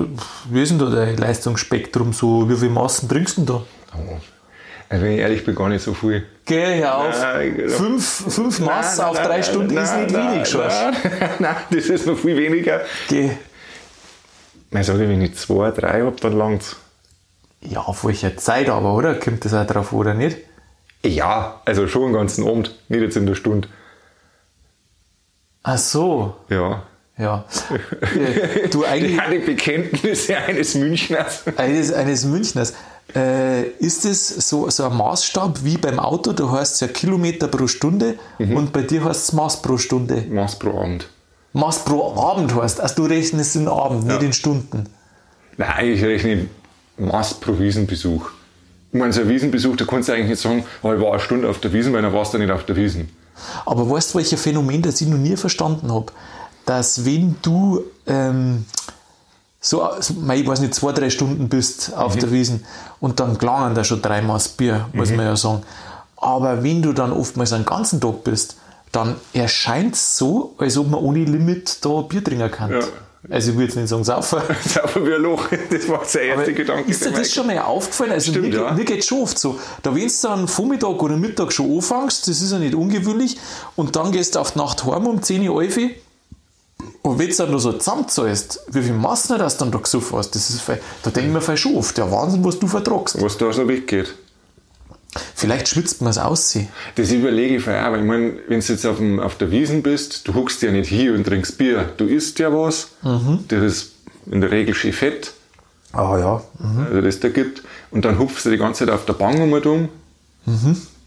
wie 0.51 0.63
ist 0.63 0.71
denn 0.71 0.79
da 0.79 0.87
dein 0.87 1.17
Leistungsspektrum 1.19 2.13
so? 2.15 2.49
Wie 2.49 2.57
viele 2.57 2.71
Massen 2.71 3.09
trinkst 3.09 3.37
du 3.37 3.43
denn 3.43 3.55
da? 3.55 3.63
Also 4.89 5.05
wenn 5.05 5.13
ich 5.13 5.19
ehrlich 5.19 5.45
bin, 5.45 5.55
gar 5.55 5.69
nicht 5.69 5.83
so 5.83 5.93
viel. 5.93 6.25
Geh, 6.47 6.81
hör 6.81 6.97
auf. 6.97 7.21
Nein, 7.21 7.63
fünf 7.69 8.25
fünf 8.29 8.59
Maß 8.61 9.01
auf 9.01 9.21
drei 9.21 9.43
Stunden 9.43 9.77
ist 9.77 9.95
nicht 9.97 10.15
wenig, 10.15 10.49
Schorsch. 10.49 10.73
Nein, 10.73 11.31
nein, 11.41 11.57
das 11.71 11.85
ist 11.87 12.07
noch 12.07 12.17
viel 12.17 12.37
weniger. 12.39 12.81
Geh. 13.09 13.31
Ich 14.71 14.87
sage, 14.87 15.01
wenn 15.01 15.21
ich 15.21 15.35
zwei, 15.35 15.71
drei 15.73 16.03
habe, 16.03 16.17
dann 16.21 16.39
langt's. 16.39 16.77
Ja, 17.61 17.81
auf 17.81 18.05
welcher 18.07 18.37
Zeit 18.39 18.71
aber, 18.71 18.95
oder? 18.95 19.15
Kommt 19.15 19.45
das 19.45 19.53
auch 19.53 19.67
drauf, 19.67 19.93
oder 19.93 20.15
nicht? 20.15 20.39
Ja, 21.05 21.61
also 21.67 21.87
schon 21.87 22.05
den 22.05 22.13
ganzen 22.15 22.47
Abend, 22.47 22.75
nicht 22.89 23.03
jetzt 23.03 23.17
in 23.17 23.27
der 23.27 23.35
Stunde. 23.35 23.69
Ach 25.71 25.77
so. 25.77 26.35
Ja. 26.49 26.83
Ja. 27.19 27.45
Äh, 28.01 28.69
du 28.71 28.87
eigentlich. 28.87 29.17
Ja, 29.17 29.31
die 29.31 29.39
Bekenntnisse 29.39 30.39
eines 30.39 30.75
Münchners. 30.75 31.43
Eines, 31.59 31.93
eines 31.93 32.25
Münchners. 32.25 32.73
Äh, 33.15 33.65
ist 33.79 34.07
es 34.07 34.29
so, 34.49 34.71
so 34.71 34.85
ein 34.85 34.97
Maßstab 34.97 35.65
wie 35.65 35.77
beim 35.77 35.99
Auto? 35.99 36.33
Du 36.33 36.51
heißt 36.51 36.75
es 36.75 36.81
ja 36.81 36.89
Kilometer 36.89 37.49
pro 37.49 37.67
Stunde 37.67 38.15
und 38.39 38.73
bei 38.73 38.81
dir 38.83 39.05
heißt 39.05 39.29
es 39.29 39.33
Maß 39.35 39.61
pro 39.61 39.77
Stunde. 39.77 40.25
Maß 40.31 40.59
pro 40.59 40.71
Abend. 40.71 41.09
Maß 41.53 41.85
pro 41.85 42.15
Abend 42.19 42.55
heißt 42.55 42.81
Also 42.81 42.95
du 42.97 43.05
rechnest 43.05 43.57
in 43.57 43.69
Abend, 43.69 44.07
nicht 44.07 44.23
in 44.23 44.33
Stunden. 44.33 44.85
Nein, 45.59 45.87
ich 45.87 46.03
rechne 46.03 46.49
Maß 46.97 47.35
pro 47.35 47.59
Wiesenbesuch. 47.59 48.31
Ich 48.93 48.99
meine, 48.99 49.13
so 49.13 49.21
ein 49.21 49.29
Wiesenbesuch, 49.29 49.77
da 49.77 49.85
kannst 49.85 50.09
du 50.09 50.13
eigentlich 50.15 50.31
nicht 50.31 50.41
sagen, 50.41 50.65
oh, 50.83 50.95
ich 50.95 51.01
war 51.01 51.11
eine 51.11 51.21
Stunde 51.21 51.49
auf 51.49 51.59
der 51.61 51.75
Wiesen, 51.75 51.93
weil 51.93 52.01
dann 52.01 52.15
warst 52.15 52.33
du 52.33 52.39
nicht 52.39 52.51
auf 52.51 52.65
der 52.65 52.77
Wiesen. 52.77 53.11
Aber 53.67 53.89
weißt 53.89 54.15
du, 54.15 54.19
welches 54.19 54.41
Phänomen, 54.41 54.83
das 54.83 55.01
ich 55.01 55.09
noch 55.09 55.19
nie 55.19 55.37
verstanden 55.37 55.93
habe? 55.93 56.07
Dass 56.67 57.05
wenn 57.05 57.37
du 57.43 57.83
ähm, 58.07 58.67
so, 59.61 59.89
ich 59.99 60.47
weiß 60.47 60.61
nicht, 60.61 60.75
zwei, 60.75 60.93
drei 60.93 61.11
Stunden 61.11 61.49
bist 61.49 61.93
auf 61.97 62.17
der 62.17 62.31
Wiesen 62.31 62.65
und 63.01 63.19
dann 63.21 63.39
gelangen 63.39 63.75
da 63.75 63.83
schon 63.85 64.01
drei 64.01 64.23
Maß 64.23 64.51
Bier, 64.51 64.89
muss 64.93 65.11
man 65.11 65.27
ja 65.27 65.37
sagen. 65.37 65.63
Aber 66.17 66.63
wenn 66.63 66.83
du 66.83 66.93
dann 66.93 67.13
oftmals 67.13 67.53
einen 67.53 67.65
ganzen 67.65 68.01
Tag 68.01 68.25
bist, 68.25 68.57
dann 68.93 69.17
erscheint 69.33 69.95
es 69.95 70.17
so, 70.17 70.55
als 70.59 70.79
ob 70.79 70.91
man 70.91 71.01
ohne 71.01 71.25
Limit 71.25 71.85
da 71.85 72.01
Bier 72.03 72.23
trinken 72.23 72.51
kann. 72.51 72.71
Ja. 72.71 72.81
Also 73.31 73.51
ich 73.51 73.57
würde 73.57 73.67
jetzt 73.67 73.77
nicht 73.77 73.89
sagen 73.89 74.05
saufen. 74.05 74.41
Aber 74.83 75.07
wie 75.07 75.15
ein 75.15 75.21
Loch. 75.21 75.49
Das 75.71 75.89
war 75.89 76.03
der 76.13 76.23
erste 76.23 76.43
Aber 76.43 76.53
Gedanke. 76.53 76.91
Ist 76.91 77.05
dir 77.05 77.11
das 77.11 77.33
schon 77.33 77.47
mal 77.47 77.59
aufgefallen? 77.59 78.13
Also 78.13 78.31
Stimmt, 78.31 78.51
mir, 78.51 78.55
ja. 78.55 78.73
mir 78.73 78.85
geht 78.85 79.05
schon 79.05 79.23
oft 79.23 79.39
so. 79.39 79.59
Da 79.83 79.95
wenn 79.95 80.09
du 80.09 80.29
am 80.29 80.49
Vormittag 80.49 81.03
oder 81.03 81.17
Mittag 81.17 81.53
schon 81.53 81.77
anfängst, 81.77 82.29
das 82.29 82.41
ist 82.41 82.53
ja 82.53 82.59
nicht 82.59 82.75
ungewöhnlich, 82.75 83.37
und 83.77 83.97
dann 83.97 84.13
gehst 84.13 84.35
du 84.35 84.39
auf 84.39 84.53
die 84.53 84.59
Nacht 84.59 84.85
heim 84.85 85.07
um 85.07 85.23
10 85.23 85.49
Uhr 85.49 85.63
und 87.03 87.19
wenn 87.19 87.29
du 87.29 87.35
dann 87.35 87.51
noch 87.51 87.59
so 87.59 87.73
zusammenzahlst, 87.73 88.67
wie 88.69 88.83
viel 88.83 88.93
Massen 88.93 89.39
das 89.39 89.57
dann 89.57 89.71
da 89.71 89.79
gesoffen 89.79 90.19
hast, 90.19 90.31
das 90.35 90.51
ist 90.51 90.63
da 91.03 91.11
denke 91.11 91.39
ich 91.39 91.49
mir 91.49 91.57
schon 91.57 91.77
oft, 91.77 91.97
der 91.97 92.11
Wahnsinn, 92.11 92.45
was 92.45 92.59
du 92.59 92.67
vertragst. 92.67 93.21
was 93.21 93.39
da 93.39 93.53
so 93.53 93.67
weggeht. 93.67 94.15
Vielleicht 95.35 95.69
schwitzt 95.69 96.01
man 96.03 96.11
es 96.11 96.19
aus. 96.19 96.57
Das 96.97 97.11
überlege 97.11 97.57
ich 97.57 97.63
vorher, 97.65 97.91
weil 97.93 98.01
ich 98.01 98.07
meine, 98.07 98.35
wenn 98.49 98.61
du 98.61 98.67
jetzt 98.67 98.85
auf, 98.87 98.99
dem, 98.99 99.19
auf 99.21 99.37
der 99.39 99.51
Wiesen 99.51 99.83
bist, 99.83 100.29
du 100.29 100.35
huckst 100.35 100.61
ja 100.63 100.71
nicht 100.71 100.89
hier 100.89 101.15
und 101.15 101.25
trinkst 101.25 101.57
Bier. 101.59 101.91
Du 101.97 102.05
isst 102.07 102.39
ja 102.39 102.53
was, 102.53 102.89
das 103.49 103.63
ist 103.63 103.93
in 104.31 104.41
der 104.41 104.51
Regel 104.51 104.75
schön 104.75 104.93
fett, 104.93 105.33
Ah 105.93 106.19
ja. 106.19 106.43
also 106.87 107.01
das 107.01 107.19
da 107.21 107.31
gibt, 107.31 107.63
und 107.91 108.05
dann 108.05 108.19
hupfst 108.19 108.45
du 108.45 108.51
die 108.51 108.59
ganze 108.59 108.85
Zeit 108.85 108.95
auf 108.95 109.07
der 109.07 109.15
Bank 109.15 109.41
um 109.41 109.63
dumm 109.63 109.89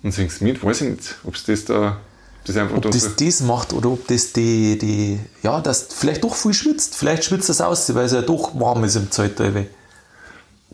und 0.04 0.12
singst 0.12 0.42
mit. 0.42 0.64
Weiß 0.64 0.82
ich 0.82 0.90
nicht, 0.90 1.16
ob 1.24 1.36
es 1.36 1.44
das 1.46 1.66
da, 1.66 1.98
das 2.46 2.58
Ob 2.58 2.82
da 2.82 2.90
das 2.90 3.04
so- 3.04 3.10
das 3.20 3.42
macht 3.42 3.74
oder 3.74 3.92
ob 3.92 4.08
das 4.08 4.34
die, 4.34 4.80
die 4.80 5.20
ja, 5.44 5.62
dass 5.62 5.88
vielleicht 5.96 6.24
doch 6.24 6.36
viel 6.36 6.54
schwitzt. 6.56 6.96
Vielleicht 6.96 7.24
schwitzt 7.26 7.50
es 7.52 7.62
aus, 7.62 7.94
weil 7.94 8.06
es 8.06 8.12
ja 8.14 8.24
doch 8.24 8.60
warm 8.60 8.84
ist 8.84 8.96
im 8.96 9.08
eben. 9.40 9.68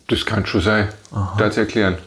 Das 0.07 0.25
kann 0.25 0.45
schon 0.45 0.61
sein. 0.61 0.87
Das 1.37 1.57
erklären. 1.57 1.97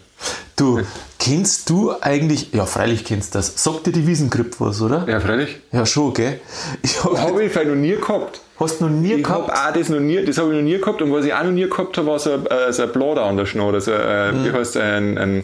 Du, 0.56 0.80
kennst 1.20 1.70
du 1.70 1.92
eigentlich, 2.00 2.52
ja, 2.52 2.66
freilich 2.66 3.04
kennst 3.04 3.34
du 3.34 3.38
das. 3.38 3.52
Sagt 3.62 3.86
dir 3.86 3.92
die 3.92 4.06
Wiesengrippe 4.06 4.56
was, 4.58 4.80
oder? 4.80 5.04
Ja, 5.06 5.20
freilich. 5.20 5.60
Ja, 5.70 5.86
schon, 5.86 6.12
gell? 6.14 6.40
Ich 6.82 7.02
hab, 7.04 7.16
Habe 7.16 7.44
ich 7.44 7.52
vielleicht 7.52 7.68
noch 7.68 7.76
nie 7.76 7.94
gehabt. 7.94 8.40
hast 8.58 8.80
du 8.80 8.84
noch 8.86 8.90
nie 8.90 9.12
Ich 9.14 9.28
habe 9.28 9.44
gehabt? 9.46 9.68
auch 9.68 9.72
das 9.78 9.88
noch 9.90 10.00
nie, 10.00 10.24
das 10.24 10.38
habe 10.38 10.48
ich 10.50 10.56
noch 10.56 10.62
nie 10.64 10.78
gehabt. 10.78 11.00
Und 11.02 11.12
was 11.12 11.24
ich 11.24 11.32
auch 11.34 11.44
noch 11.44 11.50
nie 11.52 11.68
gehabt 11.68 11.96
habe, 11.96 12.06
war 12.08 12.18
so 12.18 12.32
ein, 12.32 12.46
äh, 12.46 12.72
so 12.72 12.82
ein 12.82 12.92
Blader 12.92 13.22
an 13.22 13.36
der 13.36 13.46
Schnur. 13.46 13.80
So, 13.80 13.92
äh, 13.92 14.32
Mhm. 14.32 14.44
Wie 14.44 14.52
heißt 14.52 14.76
ein, 14.78 15.18
ein 15.18 15.42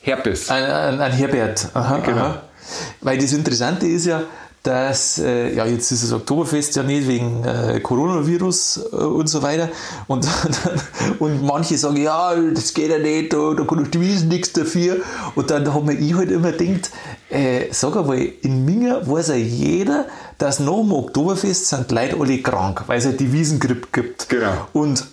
Herpes. 0.00 0.50
Ein, 0.50 0.64
ein, 0.64 1.00
ein 1.00 1.12
Herbert. 1.12 1.68
Aha, 1.74 1.98
Genau. 1.98 2.16
aha. 2.18 2.42
Weil 3.02 3.18
das 3.18 3.32
Interessante 3.32 3.86
ist 3.86 4.06
ja, 4.06 4.22
dass, 4.68 5.18
äh, 5.18 5.54
ja, 5.54 5.64
jetzt 5.64 5.90
ist 5.90 6.04
das 6.04 6.12
Oktoberfest 6.12 6.76
ja 6.76 6.82
nicht 6.82 7.08
wegen 7.08 7.42
äh, 7.44 7.80
Coronavirus 7.80 8.80
äh, 8.92 8.96
und 8.96 9.26
so 9.28 9.42
weiter. 9.42 9.68
Und, 10.06 10.26
und 11.18 11.42
manche 11.42 11.78
sagen, 11.78 11.96
ja, 11.96 12.34
das 12.54 12.74
geht 12.74 12.90
ja 12.90 12.98
nicht, 12.98 13.32
da, 13.32 13.54
da 13.54 13.64
kann 13.64 13.90
die 13.90 14.00
Wiesen 14.00 14.28
nichts 14.28 14.52
dafür. 14.52 14.98
Und 15.34 15.50
dann 15.50 15.64
mir 15.86 15.94
ich 15.94 16.14
halt 16.14 16.30
immer 16.30 16.52
gedacht, 16.52 16.90
äh, 17.30 17.66
sag 17.72 17.96
einmal, 17.96 18.18
in 18.42 18.64
Minger 18.66 19.08
weiß 19.08 19.28
ja 19.28 19.34
jeder, 19.36 20.04
dass 20.36 20.60
nach 20.60 20.76
dem 20.80 20.92
Oktoberfest 20.92 21.66
sind 21.68 21.90
die 21.90 21.94
Leute 21.94 22.16
alle 22.20 22.38
krank, 22.42 22.84
weil 22.86 22.98
es 22.98 23.06
halt 23.06 23.18
die 23.20 23.32
Wiesengrippe 23.32 23.88
gibt. 23.92 24.28
Genau. 24.28 24.52
Und 24.74 25.04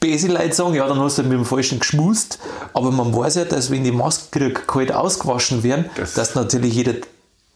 böse 0.00 0.28
Leute 0.28 0.54
sagen, 0.54 0.74
ja, 0.74 0.86
dann 0.86 1.00
hast 1.00 1.18
du 1.18 1.22
mit 1.24 1.32
dem 1.32 1.44
Falschen 1.44 1.80
geschmust, 1.80 2.38
aber 2.74 2.90
man 2.92 3.14
weiß 3.14 3.34
ja, 3.34 3.44
dass 3.44 3.70
wenn 3.70 3.82
die 3.84 3.92
Masken 3.92 4.54
kalt 4.54 4.92
ausgewaschen 4.92 5.62
werden, 5.62 5.86
Das- 5.96 6.14
dass 6.14 6.34
natürlich 6.36 6.74
jeder 6.74 6.94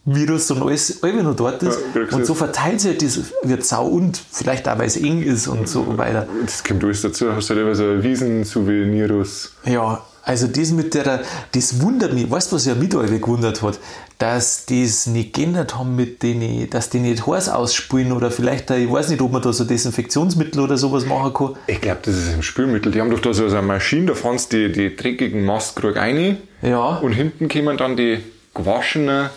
Virus 0.08 0.50
und 0.52 0.62
alles 0.62 0.90
immer 0.90 1.22
noch 1.24 1.34
dort 1.36 1.62
ist. 1.64 1.80
Ja, 1.94 2.16
und 2.16 2.24
so 2.24 2.34
verteilt 2.34 2.80
sich 2.80 2.92
halt 2.92 3.02
das, 3.02 3.18
wird 3.42 3.64
sau 3.64 3.86
und 3.86 4.20
vielleicht 4.30 4.68
auch, 4.68 4.78
weil 4.78 4.86
es 4.86 4.96
eng 4.96 5.20
ist 5.22 5.48
und 5.48 5.68
so 5.68 5.98
weiter. 5.98 6.26
Das 6.44 6.62
kommt 6.62 6.84
alles 6.84 7.02
dazu. 7.02 7.32
Hast 7.32 7.50
du 7.50 7.54
halt 7.54 7.62
immer 7.64 7.74
so 7.74 7.82
ein 7.84 8.02
Wiesen-Souvenirus. 8.02 9.52
Ja, 9.64 10.02
also 10.22 10.46
das 10.48 10.72
mit 10.72 10.94
der, 10.94 11.22
das 11.52 11.80
wundert 11.80 12.12
mich, 12.12 12.28
weißt 12.30 12.50
du, 12.50 12.56
was 12.56 12.66
ja 12.66 12.74
mit 12.74 12.94
euch 12.94 13.10
gewundert 13.10 13.62
hat? 13.62 13.78
Dass 14.18 14.64
das 14.66 15.06
nicht 15.06 15.34
geändert 15.34 15.76
haben 15.78 15.94
mit 15.94 16.22
denen, 16.22 16.68
dass 16.70 16.90
die 16.90 16.98
nicht 16.98 17.26
heiß 17.26 17.48
ausspülen 17.48 18.12
oder 18.12 18.30
vielleicht, 18.30 18.70
ich 18.70 18.90
weiß 18.90 19.10
nicht, 19.10 19.20
ob 19.22 19.30
man 19.32 19.42
da 19.42 19.52
so 19.52 19.64
Desinfektionsmittel 19.64 20.60
oder 20.60 20.76
sowas 20.78 21.04
machen 21.06 21.32
kann. 21.34 21.54
Ich 21.66 21.80
glaube, 21.80 22.00
das 22.02 22.16
ist 22.16 22.32
im 22.34 22.42
Spülmittel. 22.42 22.90
Die 22.92 23.00
haben 23.00 23.10
doch 23.10 23.20
da 23.20 23.32
so 23.34 23.44
eine 23.46 23.62
Maschine, 23.62 24.06
da 24.06 24.14
fahren 24.14 24.38
die, 24.50 24.72
die 24.72 24.96
dreckigen 24.96 25.44
Maskrug 25.44 25.96
rein 25.96 26.38
Ja. 26.62 26.96
und 26.96 27.12
hinten 27.12 27.48
kommen 27.48 27.76
dann 27.76 27.96
die 27.96 28.18
gewaschenen 28.54 29.30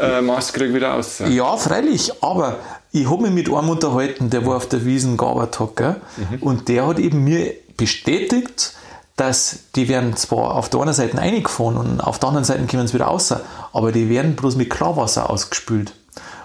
äh, 0.00 0.20
Maskrug 0.20 0.72
wieder 0.72 0.90
raus. 0.90 1.22
Ja, 1.28 1.56
freilich, 1.56 2.12
aber 2.22 2.58
ich 2.92 3.08
habe 3.10 3.22
mich 3.22 3.32
mit 3.32 3.48
einem 3.48 3.70
unterhalten, 3.70 4.30
der 4.30 4.46
war 4.46 4.56
auf 4.56 4.68
der 4.68 4.84
Wiesen 4.84 5.16
gearbeitet 5.16 5.60
hat, 5.60 5.76
gell? 5.76 5.96
und 6.40 6.68
der 6.68 6.86
hat 6.86 6.98
eben 6.98 7.24
mir 7.24 7.52
bestätigt, 7.76 8.74
dass 9.16 9.60
die 9.76 9.88
werden 9.88 10.16
zwar 10.16 10.56
auf 10.56 10.68
der 10.68 10.80
einen 10.80 10.92
Seite 10.92 11.18
reingefahren 11.18 11.76
und 11.76 12.00
auf 12.00 12.18
der 12.18 12.28
anderen 12.30 12.44
Seite 12.44 12.66
kommen 12.66 12.86
sie 12.86 12.94
wieder 12.94 13.06
raus, 13.06 13.32
aber 13.72 13.92
die 13.92 14.08
werden 14.08 14.34
bloß 14.34 14.56
mit 14.56 14.70
Klarwasser 14.70 15.30
ausgespült. 15.30 15.94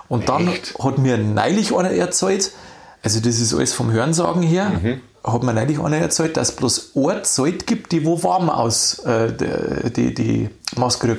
Und 0.07 0.29
dann 0.29 0.47
Echt? 0.47 0.77
hat 0.79 0.97
mir 0.97 1.17
neulich 1.17 1.75
einer 1.75 1.91
erzählt, 1.91 2.51
also 3.03 3.19
das 3.19 3.39
ist 3.39 3.53
alles 3.53 3.73
vom 3.73 3.91
Hörensagen 3.91 4.43
her, 4.43 4.71
hat 5.23 5.43
mir 5.43 5.53
neulich 5.53 5.79
einer 5.79 5.97
erzählt, 5.97 6.37
dass 6.37 6.49
es 6.49 6.55
bloß 6.55 6.91
eine 6.95 7.21
Zeit 7.23 7.67
gibt, 7.67 7.91
die 7.91 8.05
wo 8.05 8.21
warm 8.23 8.49
aus 8.49 8.99
äh, 8.99 9.31
die, 9.89 10.13
die, 10.13 10.49
Maske 10.75 11.17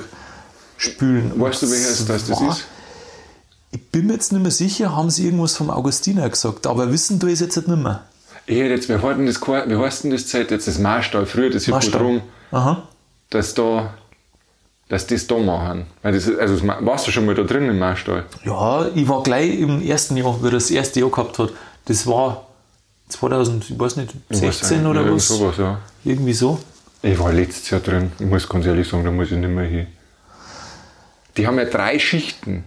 spülen. 0.81 1.39
Weißt 1.39 1.61
du, 1.61 1.71
welches 1.71 2.05
das, 2.05 2.27
das 2.27 2.41
ist? 2.41 2.65
ich 3.71 3.89
bin 3.89 4.07
mir 4.07 4.13
jetzt 4.13 4.31
nicht 4.31 4.41
mehr 4.41 4.51
sicher, 4.51 4.95
haben 4.95 5.09
sie 5.09 5.25
irgendwas 5.25 5.55
vom 5.55 5.69
Augustiner 5.69 6.29
gesagt, 6.29 6.67
aber 6.67 6.91
wissen 6.91 7.19
du 7.19 7.27
es 7.27 7.39
jetzt 7.39 7.55
nicht 7.55 7.67
mehr. 7.67 8.03
Ich 8.45 8.57
hätte 8.57 8.73
jetzt, 8.73 8.89
wie 8.89 8.93
heißt 8.93 9.17
denn 9.17 9.25
das, 9.27 9.41
wie 9.41 9.77
heißt 9.77 10.03
denn 10.03 10.11
das 10.11 10.27
Zeit 10.27 10.51
jetzt, 10.51 10.67
das 10.67 10.79
Marstall, 10.79 11.25
früher 11.25 11.49
das 11.49 11.65
Hippodrom, 11.65 12.21
Aha. 12.51 12.83
dass 13.29 13.53
da, 13.53 13.93
dass 14.89 15.07
das 15.07 15.27
da 15.27 15.37
machen. 15.37 15.85
Das, 16.01 16.27
also 16.27 16.57
das, 16.57 16.63
warst 16.85 17.07
du 17.07 17.11
schon 17.11 17.25
mal 17.25 17.35
da 17.35 17.43
drin 17.43 17.69
im 17.69 17.79
Marstall? 17.79 18.25
Ja, 18.43 18.87
ich 18.93 19.07
war 19.07 19.23
gleich 19.23 19.59
im 19.59 19.81
ersten 19.81 20.17
Jahr, 20.17 20.43
wie 20.43 20.49
das 20.49 20.71
erste 20.71 20.99
Jahr 20.99 21.11
gehabt 21.11 21.39
hat. 21.39 21.51
Das 21.85 22.05
war 22.07 22.47
2000, 23.09 23.69
ich 23.69 23.79
weiß 23.79 23.95
nicht, 23.97 24.13
16 24.29 24.85
oder 24.85 25.01
Irgend 25.01 25.15
was? 25.15 25.27
Sowas, 25.27 25.55
ja. 25.57 25.79
Irgendwie 26.03 26.33
so. 26.33 26.59
Ich 27.03 27.17
war 27.19 27.31
letztes 27.31 27.69
Jahr 27.69 27.79
drin, 27.79 28.11
ich 28.19 28.25
muss 28.25 28.49
ganz 28.49 28.65
ehrlich 28.65 28.87
sagen, 28.87 29.05
da 29.05 29.11
muss 29.11 29.31
ich 29.31 29.37
nicht 29.37 29.49
mehr 29.49 29.65
hin. 29.65 29.87
Die 31.37 31.47
haben 31.47 31.57
ja 31.57 31.65
drei 31.65 31.99
Schichten. 31.99 32.63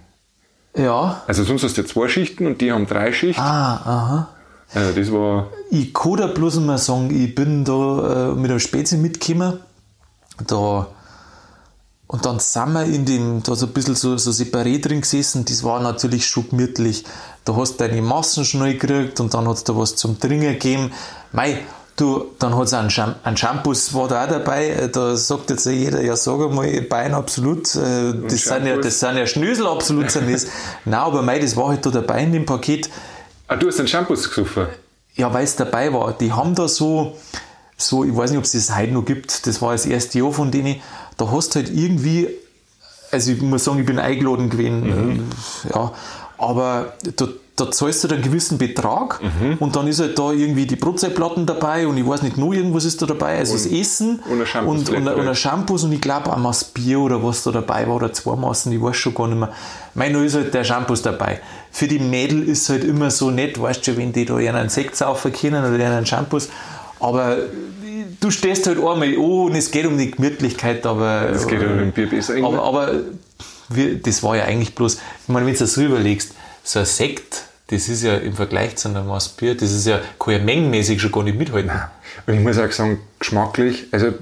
Ja. 0.77 1.23
Also 1.27 1.45
sonst 1.45 1.63
hast 1.63 1.77
du 1.77 1.83
ja 1.83 1.87
zwei 1.87 2.09
Schichten 2.09 2.47
und 2.47 2.61
die 2.61 2.73
haben 2.73 2.87
drei 2.87 3.13
Schichten. 3.13 3.41
Ah, 3.41 3.77
aha. 3.77 4.29
Also 4.75 4.93
das 4.99 5.13
war, 5.13 5.51
Ich 5.71 5.95
kann 5.95 6.17
da 6.17 6.27
bloß 6.27 6.57
mal 6.61 6.79
sagen, 6.79 7.11
ich 7.15 7.35
bin 7.35 7.65
da 7.65 8.33
äh, 8.33 8.35
mit 8.35 8.51
einem 8.51 8.61
Spezi 8.61 8.97
mitgekommen. 8.97 9.61
Da, 10.47 10.89
und 12.09 12.27
dann 12.27 12.41
sind 12.41 12.73
wir 12.73 12.85
in 12.85 13.05
dem, 13.05 13.43
da 13.45 13.55
so 13.55 13.67
ein 13.67 13.73
bisschen 13.73 13.95
so, 13.95 14.17
so 14.17 14.31
separé 14.31 14.81
drin 14.81 15.01
gesessen. 15.03 15.45
Das 15.45 15.63
war 15.63 15.81
natürlich 15.81 16.27
schon 16.27 16.49
gemütlich. 16.51 17.05
Da 17.45 17.55
hast 17.55 17.75
du 17.75 17.87
deine 17.87 18.03
Massen 18.03 18.45
schnell 18.45 18.77
gekriegt 18.77 19.21
und 19.21 19.33
dann 19.33 19.47
hat 19.47 19.59
es 19.59 19.65
da 19.65 19.77
was 19.77 19.95
zum 19.95 20.19
Trinken 20.19 20.53
gegeben. 20.53 20.93
Mei, 21.31 21.61
du, 21.97 22.27
dann 22.39 22.57
hat 22.57 22.67
es 22.67 22.75
einen, 22.75 22.91
Scham 22.91 23.15
einen 23.23 23.37
Shampoos 23.37 23.95
war 23.95 24.09
da 24.09 24.25
auch 24.25 24.29
dabei. 24.29 24.89
Da 24.93 25.17
sagt 25.17 25.51
jetzt 25.51 25.67
jeder, 25.67 26.01
ja, 26.03 26.17
sag 26.17 26.41
einmal, 26.41 26.69
Bein 26.83 27.15
absolut. 27.15 27.75
Äh, 27.75 28.15
Das 28.29 28.45
sind, 28.45 28.67
ja, 28.67 28.77
das 28.77 29.01
sind 29.01 29.17
ja 29.17 29.27
Schnösel 29.27 29.67
absolut. 29.67 30.11
sind 30.11 30.33
das. 30.33 30.47
Nein, 30.85 31.01
aber 31.01 31.23
mei, 31.23 31.39
das 31.39 31.57
war 31.57 31.69
halt 31.69 31.85
da 31.87 31.91
dabei 31.91 32.23
in 32.25 32.33
dem 32.33 32.47
Paket 32.47 32.91
ah, 33.49 33.57
du 33.57 33.69
hast 33.69 33.79
den 33.79 33.87
Shampoos 33.89 34.29
gesoffen. 34.29 34.67
ja, 35.15 35.33
weil 35.33 35.45
es 35.45 35.57
dabei 35.57 35.93
war. 35.93 36.13
Die 36.13 36.33
haben 36.33 36.55
da 36.55 36.67
so, 36.69 37.17
so, 37.77 38.05
ich 38.05 38.17
weiß 38.17 38.31
nicht, 38.31 38.39
ob 38.39 38.45
es 38.45 38.53
das 38.53 38.75
heute 38.77 38.93
noch 38.93 39.05
gibt, 39.05 39.47
das 39.47 39.61
war 39.63 39.73
das 39.73 39.87
erste 39.87 40.19
Jahr 40.19 40.33
von 40.33 40.51
denen, 40.51 40.81
da 41.17 41.31
hast 41.31 41.55
du 41.55 41.61
halt 41.61 41.71
irgendwie, 41.73 42.29
also 43.11 43.31
ich 43.33 43.41
muss 43.43 43.65
sagen, 43.65 43.79
ich 43.81 43.87
bin 43.87 43.99
eingeladen 43.99 44.49
gewesen, 44.51 45.29
äh, 45.69 45.71
ja, 45.75 45.93
aber 46.39 46.95
da, 47.17 47.29
da 47.57 47.71
zahlst 47.71 48.03
du 48.03 48.09
dann 48.09 48.19
einen 48.19 48.25
gewissen 48.25 48.59
Betrag 48.59 49.21
und 49.61 49.77
dann 49.77 49.87
ist 49.87 50.01
halt 50.01 50.19
da 50.19 50.33
irgendwie 50.33 50.67
die 50.67 50.75
Brotzeitplatten 50.75 51.47
dabei 51.47 51.87
und 51.87 51.97
ich 51.97 52.05
weiß 52.07 52.23
nicht, 52.23 52.37
noch 52.37 52.53
irgendwas 52.53 52.85
ist 52.85 53.01
da 53.01 53.07
dabei, 53.07 53.39
also 53.39 53.53
das 53.55 53.67
Essen 53.67 54.21
und 54.29 54.41
ein 54.41 54.47
Shampoos 54.47 54.89
und, 54.89 54.91
und, 54.91 55.09
und 55.09 55.29
ein 55.29 55.35
Shampoos 55.37 55.85
und 55.85 55.93
ich 55.93 56.01
glaube 56.01 56.33
auch 56.33 56.37
Maß 56.37 56.65
Bier 56.65 56.99
oder 56.99 57.23
was 57.23 57.45
da 57.45 57.53
dabei 57.53 57.87
war 57.87 57.97
oder 57.97 58.13
zwei 58.13 58.35
Maßen, 58.35 58.73
ich 58.73 58.83
weiß 58.83 58.97
schon 58.97 59.15
gar 59.15 59.29
nicht 59.29 59.39
mehr. 59.39 59.53
Mein, 59.95 60.13
da 60.13 60.23
ist 60.23 60.35
halt 60.35 60.53
der 60.53 60.65
Shampoos 60.65 61.03
dabei. 61.03 61.41
Für 61.71 61.87
die 61.87 62.01
Mädel 62.01 62.49
ist 62.49 62.69
halt 62.71 62.83
immer 62.83 63.13
so 63.13 63.31
nett, 63.31 63.61
weißt 63.61 63.87
du, 63.87 63.97
wenn 63.97 64.13
die 64.13 64.25
da 64.25 64.35
einen 64.35 64.69
Sekt 64.69 64.97
saufen 64.97 65.33
können 65.33 65.73
oder 65.73 65.85
einen 65.87 66.07
Shampoos, 66.07 66.49
aber 66.99 67.37
du 68.19 68.31
stehst 68.33 68.67
halt 68.67 68.79
einmal 68.79 69.09
an 69.09 69.17
und 69.17 69.55
es 69.55 69.71
geht 69.71 69.87
um 69.87 69.97
die 69.97 70.11
Gemütlichkeit, 70.11 70.85
aber, 70.87 71.29
Es 71.31 71.47
geht 71.47 71.63
um 71.63 71.79
den 71.79 71.93
Bier 71.93 72.11
besser. 72.11 72.35
aber, 72.43 72.65
aber 72.65 72.91
wir, 73.69 73.97
das 73.97 74.23
war 74.25 74.37
ja 74.37 74.45
eigentlich 74.45 74.75
bloß, 74.75 74.95
ich 74.95 75.29
meine, 75.29 75.47
wenn 75.47 75.53
du 75.53 75.59
das 75.61 75.75
so 75.75 75.83
überlegst, 75.83 76.35
so 76.65 76.81
ein 76.81 76.85
Sekt, 76.87 77.45
das 77.69 77.89
ist 77.89 78.03
ja 78.03 78.17
im 78.17 78.35
Vergleich 78.35 78.77
zu 78.77 78.89
einem 78.89 79.07
Maß 79.07 79.29
Bier, 79.31 79.55
das 79.57 79.71
ist 79.71 79.87
ja, 79.87 80.01
kann 80.19 80.33
ja 80.35 80.41
mengenmäßig 80.41 81.01
schon 81.01 81.13
gar 81.13 81.23
nicht 81.23 81.39
mithalten. 81.39 81.71
Und 82.27 82.35
ich 82.35 82.41
muss 82.41 82.59
auch 82.59 82.71
sagen, 82.73 83.01
geschmacklich, 83.19 83.87
also 83.93 84.13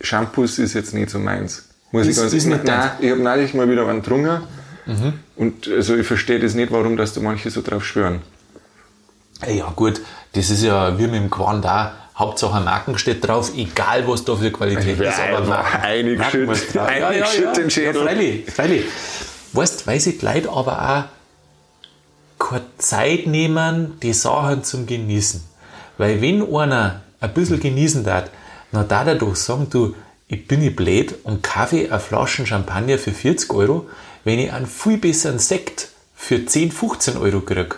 Shampoos 0.00 0.58
ist 0.58 0.74
jetzt 0.74 0.94
nicht 0.94 1.10
so 1.10 1.18
meins. 1.18 1.64
Muss 1.90 2.06
Ist- 2.06 2.16
ich 2.16 2.22
ganz 2.22 2.32
ist 2.34 2.44
nicht 2.44 2.64
Nein, 2.64 2.90
ich 3.00 3.10
habe 3.10 3.20
neulich 3.20 3.54
mal 3.54 3.68
wieder 3.70 3.86
einen 3.88 4.02
getrunken 4.02 4.42
und 5.36 5.68
also 5.68 5.96
ich 5.96 6.06
verstehe 6.06 6.38
das 6.40 6.54
nicht, 6.54 6.72
warum 6.72 6.96
dass 6.96 7.12
da 7.12 7.20
manche 7.20 7.50
so 7.50 7.60
drauf 7.62 7.84
schwören. 7.84 8.20
Ja, 9.46 9.70
gut, 9.76 10.00
das 10.32 10.50
ist 10.50 10.62
ja 10.62 10.98
wie 10.98 11.02
mit 11.06 11.14
dem 11.14 11.30
Quant 11.30 11.64
da. 11.64 11.94
Hauptsache 12.16 12.60
Marken 12.60 12.98
steht 12.98 13.26
drauf, 13.26 13.52
egal 13.54 14.08
was 14.08 14.24
da 14.24 14.34
für 14.34 14.50
Qualität 14.50 14.98
Ja, 14.98 15.10
ist. 15.10 15.20
Aber 15.20 15.44
Marken- 15.46 15.82
eingeschüttet- 15.82 16.18
Marken 16.18 16.44
muss 16.46 16.66
drauf. 16.68 16.88
eingeschüttet 16.88 17.56
den 17.58 17.70
Schädel. 17.70 17.94
Ja, 17.96 18.02
freilich, 18.02 18.50
freilich. 18.50 18.84
Weißt, 19.52 19.86
weil 19.86 20.00
sich 20.00 20.20
Leute 20.22 20.50
aber 20.50 20.82
auch 20.82 21.04
keine 22.38 22.64
Zeit 22.78 23.26
nehmen, 23.26 23.98
die 24.00 24.12
Sachen 24.12 24.64
zum 24.64 24.86
Genießen. 24.86 25.42
Weil 25.96 26.20
wenn 26.20 26.42
einer 26.54 27.02
ein 27.20 27.34
bisschen 27.34 27.60
genießen 27.60 28.04
darf, 28.04 28.30
dann 28.72 28.88
darf 28.88 29.06
er 29.06 29.14
doch 29.16 29.34
sagen, 29.34 29.68
du, 29.70 29.94
ich 30.28 30.46
bin 30.46 30.60
nicht 30.60 30.76
blöd 30.76 31.14
und 31.24 31.42
Kaffee, 31.42 31.88
eine 31.88 32.00
Flasche 32.00 32.46
Champagner 32.46 32.98
für 32.98 33.12
40 33.12 33.52
Euro, 33.52 33.88
wenn 34.24 34.38
ich 34.38 34.52
einen 34.52 34.66
viel 34.66 34.98
besseren 34.98 35.38
Sekt 35.38 35.88
für 36.14 36.44
10, 36.44 36.70
15 36.70 37.16
Euro 37.16 37.40
kriege. 37.40 37.76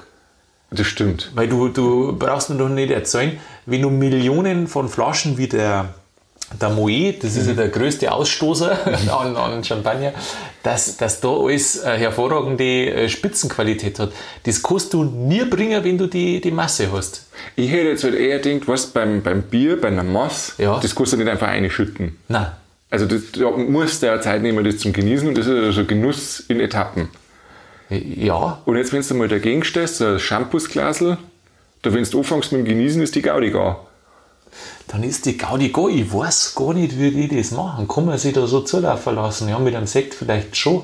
Das 0.71 0.87
stimmt. 0.87 1.33
Weil 1.35 1.49
du, 1.49 1.69
du 1.69 2.17
brauchst 2.17 2.51
mir 2.51 2.57
doch 2.57 2.69
nicht 2.69 2.91
erzählen, 2.91 3.39
wenn 3.67 3.83
du 3.83 3.91
Millionen 3.91 4.67
von 4.67 4.89
Flaschen 4.89 5.37
wie 5.37 5.49
der, 5.49 5.95
der 6.61 6.71
Moet, 6.71 7.23
das 7.23 7.37
ist 7.37 7.47
ja 7.47 7.55
der 7.55 7.69
größte 7.69 8.11
Ausstoßer 8.13 8.79
an, 9.19 9.37
an 9.37 9.63
Champagner, 9.65 10.13
dass, 10.63 10.97
dass 10.97 11.21
da 11.21 11.29
alles 11.29 11.81
eine 11.83 11.99
hervorragende 11.99 12.65
äh, 12.91 13.09
Spitzenqualität 13.09 13.99
hat. 13.99 14.13
Das 14.45 14.63
kannst 14.63 14.93
du 14.95 15.05
nie 15.05 15.45
bringen, 15.45 15.83
wenn 15.85 15.97
du 15.99 16.07
die, 16.07 16.41
die 16.41 16.51
Masse 16.51 16.91
hast. 16.93 17.27
Ich 17.57 17.71
hätte 17.71 17.89
jetzt 17.89 18.05
halt 18.05 18.15
eher 18.15 18.39
gedacht, 18.41 18.69
was 18.69 18.87
beim, 18.87 19.23
beim 19.23 19.43
Bier, 19.43 19.81
bei 19.81 19.89
einer 19.89 20.03
Mass, 20.05 20.55
Ja. 20.59 20.79
das 20.81 20.95
kannst 20.95 21.13
du 21.13 21.17
nicht 21.19 21.29
einfach 21.29 21.49
einschütten. 21.49 22.17
Nein. 22.29 22.47
Also 22.91 23.07
das, 23.07 23.21
da 23.33 23.51
musst 23.51 24.03
du 24.03 24.07
ja 24.07 24.21
Zeit 24.21 24.43
nehmen, 24.43 24.65
das 24.65 24.79
zum 24.79 24.93
Genießen 24.93 25.29
und 25.29 25.39
das 25.39 25.47
ist 25.47 25.53
also 25.65 25.85
Genuss 25.85 26.41
in 26.49 26.59
Etappen. 26.61 27.09
Ja, 27.89 28.61
Und 28.67 28.77
jetzt, 28.77 28.93
wenn 28.93 29.03
du 29.03 29.15
mal 29.15 29.29
dagegen 29.29 29.65
stehst, 29.65 29.97
so 29.97 30.07
ein 30.07 30.19
Shampoosglasel, 30.21 31.19
da 31.83 31.93
wenn 31.95 32.05
du 32.05 32.19
anfängst 32.19 32.53
mit 32.53 32.61
dem 32.61 32.65
Genießen, 32.67 33.03
ist 33.03 33.15
die 33.15 33.23
Gaudi 33.23 33.51
gar. 33.51 33.87
Dann 34.89 35.03
ist 35.03 35.27
die 35.27 35.37
Gaudi 35.37 35.69
go. 35.71 35.89
Ich 35.89 36.13
weiß 36.13 36.55
gar 36.55 36.75
nicht, 36.75 36.99
wie 36.99 37.11
die 37.11 37.29
das 37.37 37.51
machen. 37.53 37.87
Kann 37.89 38.07
man 38.07 38.19
sich 38.19 38.33
da 38.33 38.47
so 38.47 38.61
zulaufen 38.61 39.15
lassen? 39.15 39.49
Ja, 39.49 39.59
mit 39.59 39.75
einem 39.75 39.87
Sekt 39.87 40.15
vielleicht 40.15 40.57
schon. 40.57 40.83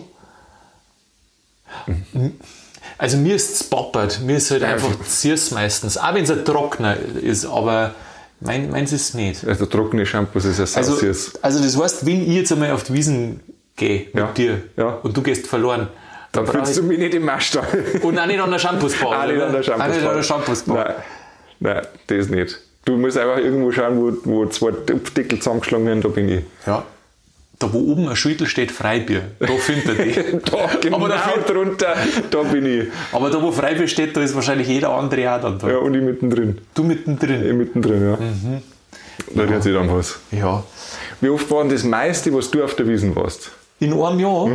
Also 2.98 3.16
mir 3.18 3.34
ist 3.36 3.54
es 3.54 3.64
poppert. 3.64 4.20
Mir 4.22 4.36
ist 4.36 4.50
halt 4.50 4.62
einfach 4.62 4.90
süß 5.04 5.50
meistens. 5.52 5.98
Auch 5.98 6.14
wenn 6.14 6.24
es 6.24 6.30
ein 6.30 6.44
Trockner 6.44 6.96
ist, 6.96 7.44
aber 7.44 7.94
mein, 8.40 8.70
meins 8.70 8.92
ist 8.92 9.08
es 9.10 9.14
nicht. 9.14 9.46
Also 9.46 9.66
trockene 9.66 10.06
Shampoos 10.06 10.44
ist 10.44 10.58
ja 10.58 10.64
Also, 10.78 10.92
sausies. 10.94 11.32
also 11.42 11.62
das 11.62 11.76
heißt, 11.78 12.06
wenn 12.06 12.22
ich 12.22 12.28
jetzt 12.28 12.52
einmal 12.52 12.70
auf 12.72 12.84
die 12.84 12.94
Wiesen 12.94 13.40
gehe 13.76 14.06
mit 14.12 14.14
Ja, 14.14 14.32
dir 14.32 14.62
ja. 14.76 14.88
und 15.02 15.16
du 15.16 15.22
gehst 15.22 15.46
verloren, 15.46 15.88
Dann 16.32 16.44
brauch 16.44 16.54
fühlst 16.54 16.76
du 16.78 16.82
mich 16.82 16.98
nicht 16.98 17.14
im 17.14 17.24
Maststall. 17.24 17.66
Und 18.02 18.18
auch 18.18 18.26
nicht 18.26 18.40
an 18.40 18.50
der 18.50 18.58
Shampoosbar. 18.58 19.08
Auch 19.22 19.26
nicht 19.26 19.42
an 19.42 19.52
der. 19.52 20.22
Shampoosbar. 20.22 20.84
Nein, 20.84 20.94
nein, 21.60 21.86
das 22.06 22.28
nicht. 22.28 22.58
Du 22.86 22.96
musst 22.96 23.18
einfach 23.18 23.38
irgendwo 23.38 23.70
schauen, 23.72 23.96
wo, 23.98 24.12
wo 24.24 24.46
zwei 24.46 24.70
Tupfdeckel 24.70 25.38
zusammengeschlagen 25.40 25.86
werden, 25.86 26.00
da 26.02 26.08
bin 26.08 26.28
ich. 26.28 26.42
Ja. 26.66 26.84
Da, 27.58 27.72
wo 27.72 27.78
oben 27.78 28.06
ein 28.08 28.14
Schüttel 28.16 28.46
steht, 28.46 28.70
Freibier. 28.70 29.22
Da 29.40 29.46
findet 29.58 29.98
ihr 29.98 30.04
die. 30.04 30.38
Da, 30.50 30.68
genau 30.80 30.96
Aber 30.98 31.08
dafür- 31.08 31.42
drunter, 31.42 31.94
da 32.30 32.42
bin 32.44 32.64
ich. 32.66 32.86
Aber 33.12 33.28
da, 33.30 33.42
wo 33.42 33.50
Freibier 33.50 33.88
steht, 33.88 34.16
da 34.16 34.20
ist 34.22 34.34
wahrscheinlich 34.34 34.68
jeder 34.68 34.90
andere 34.90 35.34
auch 35.34 35.40
dann 35.40 35.58
da. 35.58 35.68
Ja, 35.68 35.78
und 35.78 35.94
ich 35.94 36.02
mittendrin. 36.02 36.58
Du 36.74 36.84
mittendrin. 36.84 37.44
Ich 37.46 37.54
mittendrin, 37.54 38.02
ja. 38.10 38.18
Da 39.34 39.42
hört 39.50 39.62
sich 39.62 39.72
dann 39.74 39.90
was. 39.92 40.18
Ja. 40.30 40.62
Wie 41.20 41.28
oft 41.30 41.50
war 41.50 41.62
denn 41.62 41.72
das 41.72 41.82
meiste, 41.82 42.32
was 42.34 42.50
du 42.50 42.62
auf 42.62 42.76
der 42.76 42.86
Wiesen 42.86 43.16
warst? 43.16 43.50
In 43.80 43.94
einem 43.94 44.20
Jahr, 44.20 44.48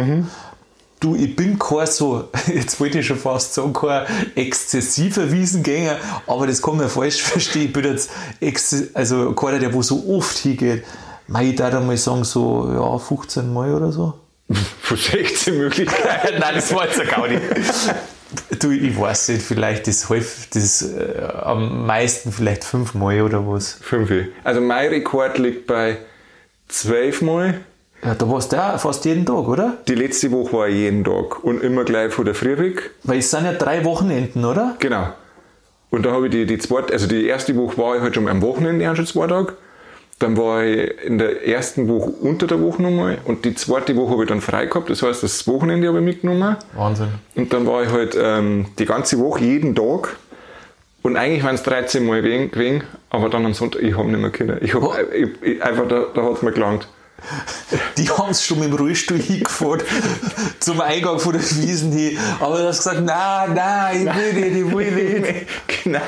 du, 1.01 1.15
ich 1.15 1.36
bin 1.36 1.60
kein 1.60 1.88
so, 1.88 2.29
jetzt 2.48 2.79
wollte 2.79 3.00
ich 3.00 3.08
schon 3.08 3.17
fast 3.17 3.53
sagen, 3.53 3.74
kein 3.74 4.05
exzessiver 4.36 5.29
Wiesengänger, 5.29 5.98
aber 6.27 6.48
das 6.48 6.62
kann 6.62 6.77
man 6.77 6.88
falsch 6.88 7.22
verstehen. 7.22 7.65
Ich 7.65 7.74
bin 7.74 7.84
jetzt 7.84 8.12
ex 8.39 8.91
also 8.93 9.34
keiner, 9.34 9.60
der 9.60 9.74
wo 9.74 9.81
so 9.81 10.05
oft 10.08 10.38
hingeht. 10.38 10.86
Mei, 11.27 11.50
ich 11.50 11.55
darf 11.55 11.74
mal 11.84 11.98
sagen, 11.98 12.24
so 12.24 12.70
ja, 12.74 12.98
15 12.98 13.53
Mal 13.53 13.74
oder 13.74 13.91
so. 13.91 14.13
Von 14.81 14.98
16 14.98 15.58
Möglichkeiten. 15.58 16.39
Nein, 16.39 16.55
das 16.55 16.74
war 16.74 16.86
jetzt 16.86 16.98
ja 16.98 17.05
gar 17.05 17.27
nicht. 17.27 17.41
Du, 18.60 18.72
ich 18.72 18.98
weiß 18.98 19.29
nicht, 19.29 19.41
vielleicht 19.41 19.88
das, 19.88 20.10
halb, 20.10 20.25
das 20.53 20.81
äh, 20.81 21.22
am 21.43 21.86
meisten 21.86 22.31
vielleicht 22.31 22.63
fünfmal 22.63 23.22
oder 23.22 23.46
was. 23.48 23.74
Fünf. 23.81 24.12
Also 24.43 24.62
mein 24.62 24.89
Rekord 24.89 25.38
liegt 25.38 25.67
bei 25.67 25.98
12 26.67 27.22
Mal. 27.22 27.62
Ja, 28.03 28.15
da 28.15 28.29
warst 28.29 28.51
du 28.51 28.55
ja 28.55 28.77
fast 28.77 29.05
jeden 29.05 29.25
Tag, 29.25 29.48
oder? 29.48 29.77
Die 29.88 29.93
letzte 29.96 30.31
Woche 30.31 30.53
war 30.53 30.67
jeden 30.67 31.03
Tag 31.03 31.43
und 31.43 31.62
immer 31.63 31.84
gleich 31.84 32.12
von 32.13 32.25
der 32.25 32.34
Früh 32.34 32.58
weg. 32.58 32.91
Weil 33.03 33.20
es 33.20 33.29
sind 33.29 33.46
ja 33.46 33.53
drei 33.53 33.86
Wochenenden, 33.86 34.43
oder? 34.43 34.75
Genau. 34.79 35.10
Und 35.91 36.05
da 36.05 36.12
habe 36.12 36.25
ich 36.27 36.31
die, 36.31 36.46
die 36.46 36.58
zweite, 36.58 36.93
also 36.93 37.08
die 37.08 37.27
erste 37.27 37.55
Woche 37.55 37.77
war 37.77 37.96
ich 37.98 38.01
halt 38.01 38.15
schon 38.15 38.27
am 38.27 38.41
Wochenende, 38.41 38.96
schon 38.96 39.05
zwei 39.05 39.27
Tage. 39.27 39.53
Dann 40.20 40.38
war 40.38 40.63
ich 40.63 40.91
in 41.03 41.17
der 41.17 41.48
ersten 41.48 41.88
Woche 41.88 42.12
unter 42.12 42.48
der 42.48 42.62
Woche 42.62 42.81
nochmal 42.81 43.17
und 43.25 43.43
die 43.43 43.55
zweite 43.55 43.96
Woche 43.96 44.12
habe 44.12 44.24
ich 44.24 44.29
dann 44.29 44.41
frei 44.41 44.65
gehabt. 44.67 44.89
Das 44.89 45.01
heißt, 45.01 45.22
das 45.24 45.48
Wochenende 45.48 45.88
habe 45.88 46.00
ich 46.00 46.05
mitgenommen. 46.05 46.55
Wahnsinn. 46.74 47.10
Und 47.36 47.51
dann 47.53 47.65
war 47.67 47.84
ich 47.84 47.89
halt 47.89 48.15
ähm, 48.20 48.67
die 48.79 48.86
ganze 48.86 49.20
Woche, 49.20 49.43
jeden 49.43 49.75
Tag. 49.75 50.15
Und 51.01 51.17
eigentlich 51.17 51.43
waren 51.43 51.55
es 51.55 51.63
13 51.63 52.05
Mal 52.05 52.22
gewesen, 52.22 52.51
gewesen, 52.51 52.84
aber 53.10 53.29
dann 53.29 53.46
am 53.46 53.53
Sonntag, 53.55 53.81
ich 53.81 53.98
habe 53.98 54.10
nicht 54.10 54.20
mehr 54.22 54.29
können. 54.29 54.58
Ich 54.62 54.74
hab, 54.75 54.84
Oh. 54.84 54.93
ich, 55.13 55.29
ich, 55.41 55.63
einfach, 55.63 55.88
da, 55.88 56.05
da 56.13 56.24
hat 56.24 56.34
es 56.34 56.41
mir 56.43 56.51
gelangt. 56.51 56.88
Die 57.98 58.10
haben 58.10 58.32
es 58.32 58.46
schon 58.46 58.60
mit 58.60 58.70
dem 58.70 58.75
Rollstuhl 58.75 59.20
hingefahren 59.22 59.82
zum 60.60 60.82
Eingang 60.82 61.20
von 61.20 61.34
der 61.34 61.42
Wiesen 61.42 61.92
hin. 61.92 62.18
Aber 62.40 62.58
du 62.58 62.68
hast 62.68 62.80
gesagt, 62.80 63.01
nein, 63.01 63.54
nein, 63.54 64.08
ich 64.08 64.16
will 64.16 64.34
nicht, 64.34 64.68
ich 64.68 64.75
will 64.75 65.20
nicht. 65.20 65.48
genau. 65.84 66.01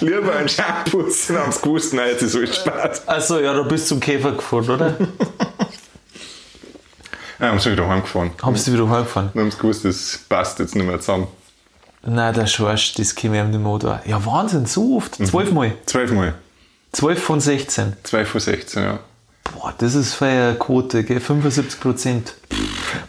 Lieber 0.00 0.36
ein 0.36 0.48
Shampoo, 0.48 1.04
dann 1.28 1.38
haben 1.38 1.52
sie 1.52 1.60
gewusst, 1.62 1.94
nein, 1.94 2.08
jetzt 2.10 2.22
ist 2.22 2.36
alles 2.36 2.56
Spaß. 2.56 3.08
Also 3.08 3.40
ja, 3.40 3.54
da 3.54 3.62
bist 3.62 3.86
du 3.86 3.94
zum 3.94 4.00
Käfer 4.00 4.32
gefahren, 4.32 4.70
oder? 4.70 4.96
Ja, 7.40 7.50
haben 7.50 7.60
sie 7.60 7.70
wieder 7.70 7.88
heimgefahren. 7.88 8.32
Haben 8.42 8.56
sie 8.56 8.72
wieder 8.72 8.88
heimgefahren? 8.90 9.30
Dann 9.32 9.44
haben 9.44 9.50
sie 9.52 9.58
gewusst, 9.58 9.84
das 9.84 10.18
passt 10.28 10.58
jetzt 10.58 10.74
nicht 10.74 10.84
mehr 10.84 10.98
zusammen. 10.98 11.28
Nein, 12.02 12.34
der 12.34 12.46
Schorsch, 12.46 12.94
das 12.94 13.14
käme 13.14 13.38
ihm 13.38 13.50
nicht 13.50 13.62
mehr 13.62 13.78
da. 13.78 14.02
Ja, 14.06 14.24
Wahnsinn, 14.26 14.66
so 14.66 14.96
oft. 14.96 15.14
Zwölfmal. 15.14 15.74
Zwölfmal. 15.86 16.34
Zwölf 16.92 17.22
von 17.22 17.40
16. 17.40 17.96
12 18.02 18.28
von 18.28 18.40
16, 18.40 18.82
ja. 18.82 18.98
Boah, 19.54 19.74
das 19.78 19.94
ist 19.94 20.14
für 20.14 20.26
eine 20.26 20.54
Quote, 20.56 21.04
gell? 21.04 21.20
75 21.20 21.80
Prozent. 21.80 22.34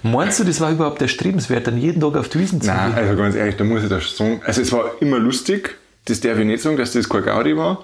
Meinst 0.04 0.40
du, 0.40 0.44
das 0.44 0.62
war 0.62 0.72
überhaupt 0.72 1.02
erstrebenswert, 1.02 1.68
dann 1.68 1.78
jeden 1.78 2.02
Tag 2.02 2.16
auf 2.16 2.30
die 2.30 2.40
Wiesen 2.40 2.62
zu 2.62 2.68
Nein, 2.68 2.94
gehen? 2.94 2.98
also 2.98 3.16
ganz 3.16 3.36
ehrlich, 3.36 3.56
da 3.58 3.64
muss 3.64 3.84
ich 3.84 3.90
das 3.90 4.16
sagen. 4.16 4.42
Also 4.46 4.62
es 4.62 4.72
war 4.72 4.92
immer 5.02 5.20
lustig, 5.20 5.78
das 6.06 6.22
darf 6.22 6.38
ich 6.38 6.46
nicht 6.46 6.62
sagen, 6.62 6.78
dass 6.78 6.94
das 6.94 7.10
kein 7.10 7.24
Gaudi 7.24 7.56
war. 7.58 7.84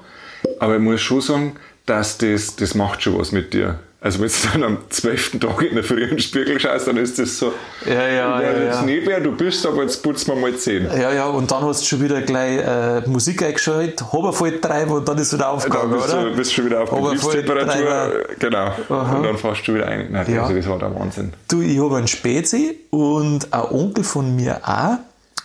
Aber 0.59 0.75
ich 0.75 0.81
muss 0.81 1.01
schon 1.01 1.21
sagen, 1.21 1.55
dass 1.85 2.17
das, 2.17 2.55
das 2.55 2.75
macht 2.75 3.03
schon 3.03 3.17
was 3.17 3.31
mit 3.31 3.53
dir. 3.53 3.79
Also 4.05 4.19
wenn 4.19 4.27
du 4.27 4.33
dann 4.53 4.63
am 4.63 4.77
12. 4.87 5.39
Tag 5.39 5.61
in 5.63 5.73
der 5.73 5.83
Früh 5.83 6.03
in 6.03 6.09
den 6.11 6.19
Spiegel 6.19 6.59
schaust, 6.59 6.87
dann 6.87 6.97
ist 6.97 7.17
das 7.17 7.39
so, 7.39 7.51
Ja, 7.87 8.07
ja, 8.07 8.39
ja, 8.39 8.51
jetzt 8.51 8.75
ja. 8.75 8.81
nicht, 8.83 9.07
wer 9.07 9.19
du 9.19 9.31
bist, 9.31 9.65
aber 9.65 9.81
jetzt 9.81 10.03
putzen 10.03 10.27
wir 10.27 10.35
mal 10.35 10.55
10. 10.55 10.85
Ja, 10.95 11.11
ja, 11.11 11.25
und 11.25 11.49
dann 11.49 11.63
hast 11.63 11.81
du 11.81 11.85
schon 11.87 12.03
wieder 12.03 12.21
gleich 12.21 12.59
äh, 12.59 13.01
Musik 13.09 13.41
eingeschaltet, 13.41 14.03
Haberfeld 14.13 14.61
treiben 14.61 14.91
und 14.91 15.09
dann 15.09 15.17
ist 15.17 15.33
wieder 15.33 15.49
aufgegangen, 15.49 15.91
bist 15.91 16.13
oder? 16.13 16.29
du 16.29 16.35
bist 16.35 16.53
schon 16.53 16.65
wieder 16.67 16.83
auf 16.83 16.91
Betriebstemperatur. 16.91 18.25
Genau. 18.37 18.71
Aha. 18.89 19.15
Und 19.17 19.23
dann 19.23 19.37
fährst 19.37 19.67
du 19.67 19.73
wieder 19.73 19.87
ein. 19.87 20.07
Nein, 20.11 20.31
Ja. 20.31 20.43
also 20.43 20.55
das 20.55 20.67
war 20.69 20.77
der 20.77 20.93
Wahnsinn. 20.93 21.33
Du, 21.49 21.61
ich 21.61 21.79
habe 21.79 21.97
einen 21.97 22.07
Spezi 22.07 22.77
und 22.91 23.51
ein 23.51 23.61
Onkel 23.71 24.03
von 24.03 24.35
mir 24.35 24.59
auch. 24.63 24.97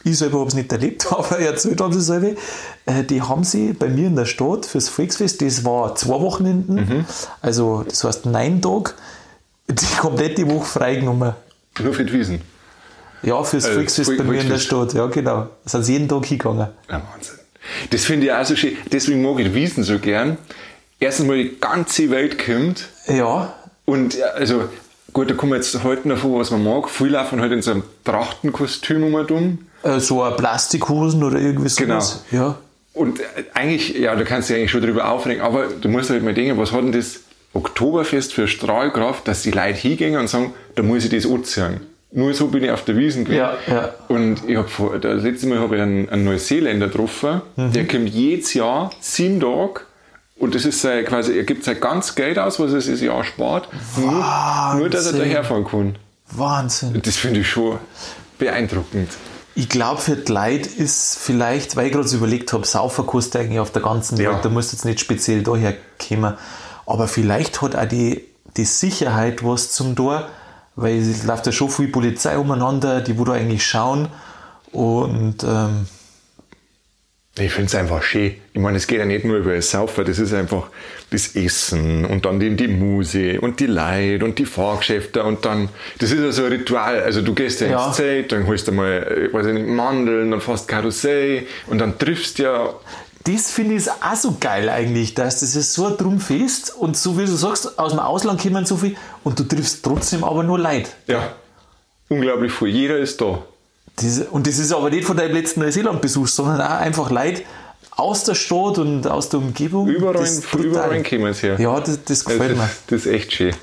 Ich 0.04 0.16
selber 0.18 0.38
habe 0.40 0.48
es 0.48 0.54
nicht 0.54 0.72
erlebt, 0.72 1.06
aber 1.12 1.38
erzählt 1.38 1.80
haben 1.80 1.92
sie 1.92 2.00
selber. 2.00 2.28
Äh, 2.86 3.04
die 3.04 3.20
haben 3.22 3.44
sie 3.44 3.72
bei 3.72 3.88
mir 3.88 4.06
in 4.06 4.16
der 4.16 4.24
Stadt 4.24 4.64
fürs 4.66 4.88
Volksfest, 4.88 5.42
das 5.42 5.64
war 5.64 5.94
zwei 5.94 6.20
Wochenenden, 6.20 6.74
Mhm. 6.76 7.04
also 7.42 7.84
das 7.86 8.02
heißt 8.04 8.26
neun 8.26 8.60
Tage, 8.62 8.92
die 9.68 9.96
komplette 10.00 10.48
Woche 10.50 10.64
freigenommen. 10.66 11.34
Nur 11.82 11.94
für 11.94 12.04
die 12.04 12.12
Wiesen. 12.12 12.40
Ja, 13.22 13.42
fürs 13.44 13.64
Also, 13.66 13.76
Volksfest 13.76 14.10
Vol- 14.10 14.16
bei 14.18 14.24
mir 14.24 14.40
in 14.40 14.48
der. 14.48 14.58
Stadt, 14.58 14.94
ja 14.94 15.06
genau. 15.06 15.48
Da 15.64 15.70
sind 15.70 15.84
sie 15.84 15.92
jeden 15.92 16.08
Tag 16.08 16.24
hingegangen. 16.24 16.68
Ja, 16.88 17.02
Wahnsinn. 17.12 17.36
Das 17.90 18.04
finde 18.04 18.26
ich 18.26 18.32
auch 18.32 18.44
so 18.44 18.56
schön. 18.56 18.76
Deswegen 18.90 19.20
mag 19.22 19.38
ich 19.38 19.46
die 19.48 19.54
Wiesen 19.54 19.84
so 19.84 19.98
gern. 19.98 20.38
Erstens 20.98 21.26
mal 21.26 21.36
die 21.36 21.56
ganze 21.60 22.08
Welt 22.10 22.42
kommt. 22.44 22.88
Ja, 23.06 23.52
Und 23.84 24.20
also, 24.34 24.64
gut, 25.12 25.30
da 25.30 25.34
kommen 25.34 25.52
wir 25.52 25.56
jetzt 25.56 25.82
heute 25.84 26.08
davon, 26.08 26.34
was 26.38 26.50
man 26.50 26.64
mag. 26.64 26.88
Viele 26.88 27.10
laufen 27.10 27.40
halt 27.42 27.52
in 27.52 27.60
so 27.62 27.72
einem 27.72 27.82
Trachtenkostüm 28.04 29.04
um 29.04 29.14
und 29.14 29.30
um. 29.30 29.58
Äh, 29.83 29.99
so 30.01 30.23
ein 30.23 30.37
Plastikhosen 30.37 31.23
oder 31.23 31.38
irgendwie 31.38 31.69
sowas. 31.69 32.25
Genau. 32.31 32.43
Ja. 32.45 32.59
Und 32.93 33.21
äh, 33.21 33.25
eigentlich, 33.55 33.97
ja, 33.97 34.14
da 34.16 34.25
kannst 34.25 34.49
du 34.49 34.55
dich 34.55 34.61
eigentlich 34.61 34.71
schon 34.73 34.83
drüber 34.83 35.09
aufregen, 35.11 35.43
aber 35.43 35.66
du 35.69 35.88
musst 35.88 36.11
halt 36.11 36.23
mal 36.25 36.35
denken, 36.35 36.59
was 36.59 36.73
hat 36.73 36.83
denn 36.83 36.93
das 36.93 37.21
Oktoberfest 37.55 38.33
für 38.33 38.47
Strahlkraft, 38.49 39.27
dass 39.27 39.43
die 39.43 39.51
Leute 39.51 39.79
hingehen 39.79 40.16
und 40.16 40.29
sagen, 40.29 40.55
da 40.77 40.83
muss 40.83 41.05
ich 41.05 41.11
das 41.11 41.31
anziehen. 41.31 41.81
Nur 42.12 42.35
so 42.35 42.49
bin 42.49 42.64
ich 42.64 42.71
auf 42.73 42.85
der 42.85 42.97
Wiesen 42.97 43.25
gewesen. 43.25 43.38
Ja, 43.38 43.57
ja. 43.69 43.95
Und 44.09 44.49
ich 44.49 44.57
hab 44.57 44.69
vor, 44.69 44.99
das 44.99 45.23
letzte 45.23 45.47
Mal 45.47 45.61
habe 45.61 45.77
ich 45.77 45.83
einen, 45.83 46.09
einen 46.09 46.25
Neuseeländer 46.25 46.88
getroffen, 46.88 47.43
Mhm. 47.57 47.73
der 47.73 47.87
kommt 47.87 48.09
jedes 48.09 48.55
Jahr 48.55 48.90
sieben 49.01 49.38
Tage 49.40 49.83
und 50.37 50.55
das 50.57 50.64
ist 50.64 50.81
sein, 50.81 51.05
quasi, 51.05 51.37
er 51.37 51.45
gibt 51.45 51.62
sein 51.64 51.79
ganz 51.81 52.14
Geld 52.16 52.38
aus, 52.38 52.59
was 52.59 52.73
er 52.73 52.81
sich 52.81 53.01
Jahr 53.01 53.23
spart, 53.23 53.69
nur, 53.97 54.75
nur, 54.77 54.88
dass 54.90 55.07
er 55.07 55.19
daherfahren 55.19 55.64
kann. 55.64 55.97
Wahnsinn. 56.33 57.01
Das 57.05 57.16
finde 57.16 57.40
ich 57.40 57.49
schon 57.49 57.79
beeindruckend. 58.38 59.11
Ich 59.61 59.68
glaube, 59.68 60.01
für 60.01 60.16
die 60.16 60.33
Leute 60.33 60.70
ist 60.70 61.18
vielleicht, 61.18 61.77
weil 61.77 61.88
ich 61.88 61.92
gerade 61.92 62.09
so 62.09 62.16
überlegt 62.16 62.51
habe, 62.55 62.66
Saufer 62.66 63.03
kostet 63.03 63.42
eigentlich 63.42 63.59
auf 63.61 63.70
der 63.70 63.83
ganzen 63.83 64.16
Welt, 64.16 64.27
Ja. 64.31 64.40
da 64.40 64.49
musst 64.49 64.73
du 64.73 64.77
jetzt 64.77 64.87
nicht 64.87 65.01
speziell 65.01 65.42
daher 65.42 65.75
kommen. 66.09 66.33
Aber 66.87 67.07
vielleicht 67.09 67.61
hat 67.61 67.77
auch 67.77 67.85
die, 67.85 68.25
die 68.57 68.64
Sicherheit 68.64 69.44
was 69.44 69.70
zum 69.73 69.94
Tor, 69.94 70.27
weil 70.77 70.96
es 70.99 71.25
läuft 71.25 71.44
ja 71.44 71.53
schon 71.53 71.68
viel 71.68 71.88
Polizei 71.88 72.38
umeinander, 72.38 73.03
die 73.03 73.18
wo 73.18 73.25
da 73.27 73.33
eigentlich 73.35 73.66
schauen. 73.66 74.09
Und 74.73 75.44
ähm, 75.44 75.87
Ich 77.38 77.53
finde 77.53 77.66
es 77.69 77.75
einfach 77.77 78.03
schön. 78.03 78.35
Ich 78.53 78.61
meine, 78.61 78.77
es 78.77 78.87
geht 78.88 78.99
ja 78.99 79.05
nicht 79.05 79.25
nur 79.25 79.37
über 79.38 79.55
das 79.55 79.71
Saufen, 79.71 80.05
das 80.05 80.19
ist 80.19 80.35
einfach 80.35 80.66
das 81.11 81.37
Essen 81.37 82.05
und 82.05 82.25
dann 82.25 82.40
die, 82.40 82.55
die 82.57 82.66
Muse 82.69 83.40
und 83.40 83.61
die 83.61 83.66
Leute 83.66 84.25
und 84.25 84.38
die 84.38 84.45
Fahrgeschäfte 84.45 85.23
und 85.23 85.45
dann, 85.45 85.69
das 85.99 86.11
ist 86.11 86.21
ja 86.21 86.33
so 86.33 86.45
ein 86.45 86.53
Ritual. 86.53 87.01
Also 87.03 87.23
du 87.23 87.33
gehst 87.33 87.61
ja, 87.61 87.69
Ja. 87.69 87.87
ins 87.87 87.97
Zelt, 87.97 88.33
dann 88.33 88.47
holst 88.47 88.66
du 88.69 88.73
mal, 88.73 89.29
äh, 89.31 89.33
weiß 89.33 89.47
ich 89.47 89.55
nicht, 89.55 89.69
Mandeln, 89.69 90.33
dann 90.33 90.40
fährst 90.40 90.66
Karussell 90.66 91.47
und 91.69 91.79
dann 91.79 91.99
triffst 91.99 92.40
du 92.40 92.43
ja, 92.43 92.75
das 93.25 93.51
finde 93.53 93.77
ich 93.77 93.88
auch 93.88 94.16
so 94.16 94.37
geil 94.40 94.69
eigentlich, 94.69 95.14
dass 95.14 95.40
das 95.40 95.55
ist 95.55 95.73
so 95.73 95.87
ein 95.87 95.97
Drumfest 95.97 96.75
und 96.77 96.97
so 96.97 97.16
wie 97.16 97.27
du 97.27 97.37
sagst, 97.37 97.79
aus 97.79 97.93
dem 97.93 98.01
Ausland 98.01 98.40
kommen 98.43 98.66
so 98.66 98.77
viel 98.77 98.97
und 99.23 99.38
du 99.38 99.45
triffst 99.45 99.85
trotzdem 99.85 100.25
aber 100.25 100.43
nur 100.43 100.59
Leute. 100.59 100.90
ja, 101.07 101.33
unglaublich 102.09 102.53
viel. 102.53 102.69
Jeder 102.69 102.99
ist 102.99 103.21
da. 103.21 103.43
Das, 103.96 104.20
und 104.31 104.46
das 104.46 104.59
ist 104.59 104.72
aber 104.72 104.90
nicht 104.90 105.05
von 105.05 105.16
deinem 105.16 105.35
letzten 105.35 105.61
Neuseeland-Besuch, 105.61 106.26
sondern 106.29 106.61
auch 106.61 106.81
einfach 106.81 107.11
Leute 107.11 107.42
aus 107.90 108.24
der 108.24 108.35
Stadt 108.35 108.79
und 108.79 109.07
aus 109.07 109.29
der 109.29 109.40
Umgebung. 109.40 109.88
Überall, 109.88 110.14
Das 110.14 110.42
überall 110.55 111.03
kommen 111.03 111.35
sie 111.35 111.48
her. 111.48 111.61
Ja, 111.61 111.79
das, 111.81 111.96
das 112.05 112.05
das, 112.05 112.24
gefällt 112.24 112.57
mir. 112.57 112.64
ist, 112.64 112.83
das 112.87 113.00
ist 113.00 113.07
echt 113.07 113.33
schön. 113.33 113.55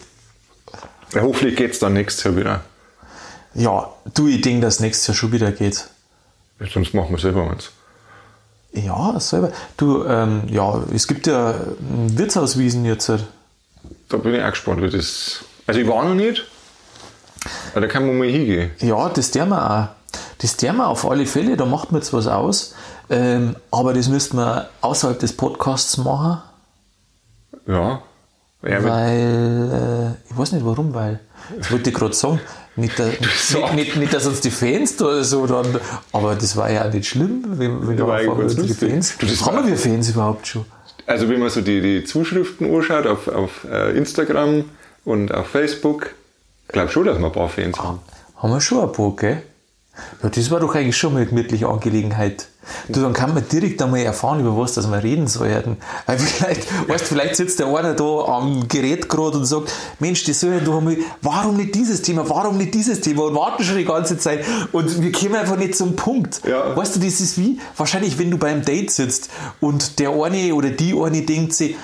Ja, 1.13 1.22
hoffentlich 1.22 1.56
geht 1.56 1.72
es 1.72 1.80
dann 1.80 1.94
nächstes 1.94 2.24
Jahr 2.26 2.36
wieder. 2.36 2.62
Ja, 3.56 3.90
du, 4.13 4.28
ich 4.28 4.42
denke, 4.42 4.62
dass 4.62 4.80
nächstes 4.80 5.08
Jahr 5.08 5.16
schon 5.16 5.32
wieder 5.32 5.52
geht. 5.52 5.88
Sonst 6.72 6.94
machen 6.94 7.12
wir 7.12 7.20
selber 7.20 7.50
eins. 7.50 7.72
Ja, 8.74 9.20
selber. 9.20 9.52
Du, 9.78 10.04
ähm, 10.06 10.44
ja, 10.48 10.84
es 10.94 11.08
gibt 11.08 11.26
ja 11.26 11.56
Wirtshauswiesen 11.80 12.86
jetzt. 12.86 13.10
halt. 13.10 13.26
Da 14.10 14.18
bin 14.18 14.36
ich 14.36 14.44
auch 14.44 14.50
gespannt, 14.52 14.82
wie 14.82 14.90
das. 14.90 15.44
Also 15.66 15.80
ich 15.80 15.88
war 15.88 16.04
noch 16.04 16.13
nicht, 16.16 16.46
aber 17.72 17.82
da 17.82 17.88
kann 17.88 18.06
man 18.06 18.18
mal 18.18 18.28
hingehen. 18.28 18.72
Ja, 18.80 19.10
das 19.10 19.32
der 19.32 19.46
wir 19.48 19.72
auch. 19.72 19.97
Das 20.39 20.58
der 20.58 20.73
wir 20.73 20.88
auf 20.88 21.10
alle 21.10 21.26
Fälle, 21.26 21.58
da 21.58 21.65
macht 21.65 21.91
man 21.91 22.02
jetzt 22.02 22.13
was 22.13 22.28
aus. 22.28 22.76
Ähm, 23.10 23.56
aber 23.71 23.93
das 23.93 24.08
müssten 24.10 24.38
wir 24.38 24.69
außerhalb 24.82 25.19
des 25.19 25.34
Podcasts 25.34 25.97
machen, 25.97 26.41
Ja. 27.65 28.02
ja 28.63 28.84
weil, 28.84 30.15
äh, 30.28 30.32
ich 30.32 30.38
weiß 30.38 30.52
nicht 30.52 30.65
warum, 30.65 30.93
weil, 30.93 31.19
das 31.58 31.71
wollte 31.71 31.89
ich 31.89 31.95
gerade 31.95 32.13
sagen, 32.13 32.41
Nicht, 32.76 33.00
dass, 33.00 33.08
nicht, 33.19 33.73
nicht, 33.73 33.95
nicht, 33.95 34.13
dass 34.13 34.28
uns 34.28 34.41
die 34.41 34.52
Fans 34.52 34.97
da 34.97 35.23
so 35.23 35.47
dann, 35.47 35.80
aber 36.12 36.36
das 36.36 36.56
war 36.56 36.69
ja 36.69 36.86
auch 36.88 36.93
nicht 36.93 37.08
schlimm, 37.08 37.43
wenn, 37.47 37.88
wenn 37.88 37.97
da 37.97 38.23
ganz 38.23 38.56
die. 38.56 38.73
Fans. 38.73 39.17
Du, 39.17 39.26
das 39.26 39.45
haben 39.45 39.65
wir 39.65 39.78
Fans 39.78 40.10
überhaupt 40.10 40.45
schon? 40.45 40.65
Also 41.08 41.30
wenn 41.30 41.39
man 41.39 41.50
so 41.50 41.62
die, 41.62 41.82
die 41.82 42.04
Zuschriften 42.04 42.73
anschaut 42.76 43.08
auf, 43.08 43.28
auf 43.30 43.65
äh, 43.71 43.97
Instagram 43.97 44.65
und 45.06 45.34
auf 45.34 45.47
Facebook, 45.47 46.12
glaube 46.67 46.91
schon, 46.91 47.06
dass 47.06 47.17
wir 47.17 47.26
ein 47.26 47.32
paar 47.32 47.50
Fans 47.50 47.80
haben. 47.80 48.00
Haben 48.36 48.52
wir 48.52 48.62
schon 48.62 48.84
ein 48.84 48.91
paar, 48.91 49.15
gell? 49.15 49.41
Ja, 50.24 50.30
das 50.30 50.52
war 50.52 50.60
doch 50.60 50.74
eigentlich 50.76 50.98
schon 50.98 51.14
mal 51.14 51.20
eine 51.20 51.28
gemütliche 51.28 51.68
Angelegenheit. 51.68 52.48
Du, 52.90 53.02
dann 53.02 53.14
kann 53.14 53.34
man 53.34 53.48
direkt 53.48 53.82
einmal 53.82 54.02
erfahren, 54.02 54.42
über 54.42 54.58
was 54.58 54.74
dass 54.74 54.90
wir 54.92 55.02
reden 55.02 55.28
sollten. 55.28 55.78
Weil 56.06 56.20
vielleicht, 56.20 56.90
weißt, 56.90 57.06
du, 57.06 57.08
vielleicht 57.08 57.36
sitzt 57.36 57.60
der 57.60 57.68
einer 57.68 57.94
da 57.94 58.04
am 58.04 58.68
Gerät 58.68 59.08
gerade 59.08 59.38
und 59.38 59.46
sagt, 59.46 59.72
Mensch, 60.00 60.24
die 60.26 60.34
sollen 60.34 60.64
doch 60.66 60.78
einmal, 60.78 60.98
warum 61.22 61.56
nicht 61.58 61.76
dieses 61.76 62.02
Thema, 62.02 62.28
warum 62.30 62.58
nicht 62.58 62.74
dieses 62.74 63.02
Thema 63.02 63.24
und 63.24 63.36
warten 63.36 63.64
schon 63.64 63.78
die 63.78 63.86
ganze 63.86 64.18
Zeit 64.18 64.44
und 64.72 65.02
wir 65.02 65.12
kommen 65.12 65.36
einfach 65.36 65.58
nicht 65.58 65.76
zum 65.76 65.96
Punkt. 65.96 66.42
Ja. 66.46 66.76
Weißt 66.76 66.96
du, 66.96 67.00
das 67.00 67.22
ist 67.22 67.38
wie, 67.38 67.60
wahrscheinlich, 67.76 68.20
wenn 68.20 68.32
du 68.32 68.38
beim 68.38 68.64
Date 68.64 68.92
sitzt 68.92 69.30
und 69.62 70.00
der 70.00 70.12
eine 70.12 70.54
oder 70.54 70.70
die 70.70 70.94
eine 70.94 71.22
denkt 71.22 71.54
sich, 71.54 71.76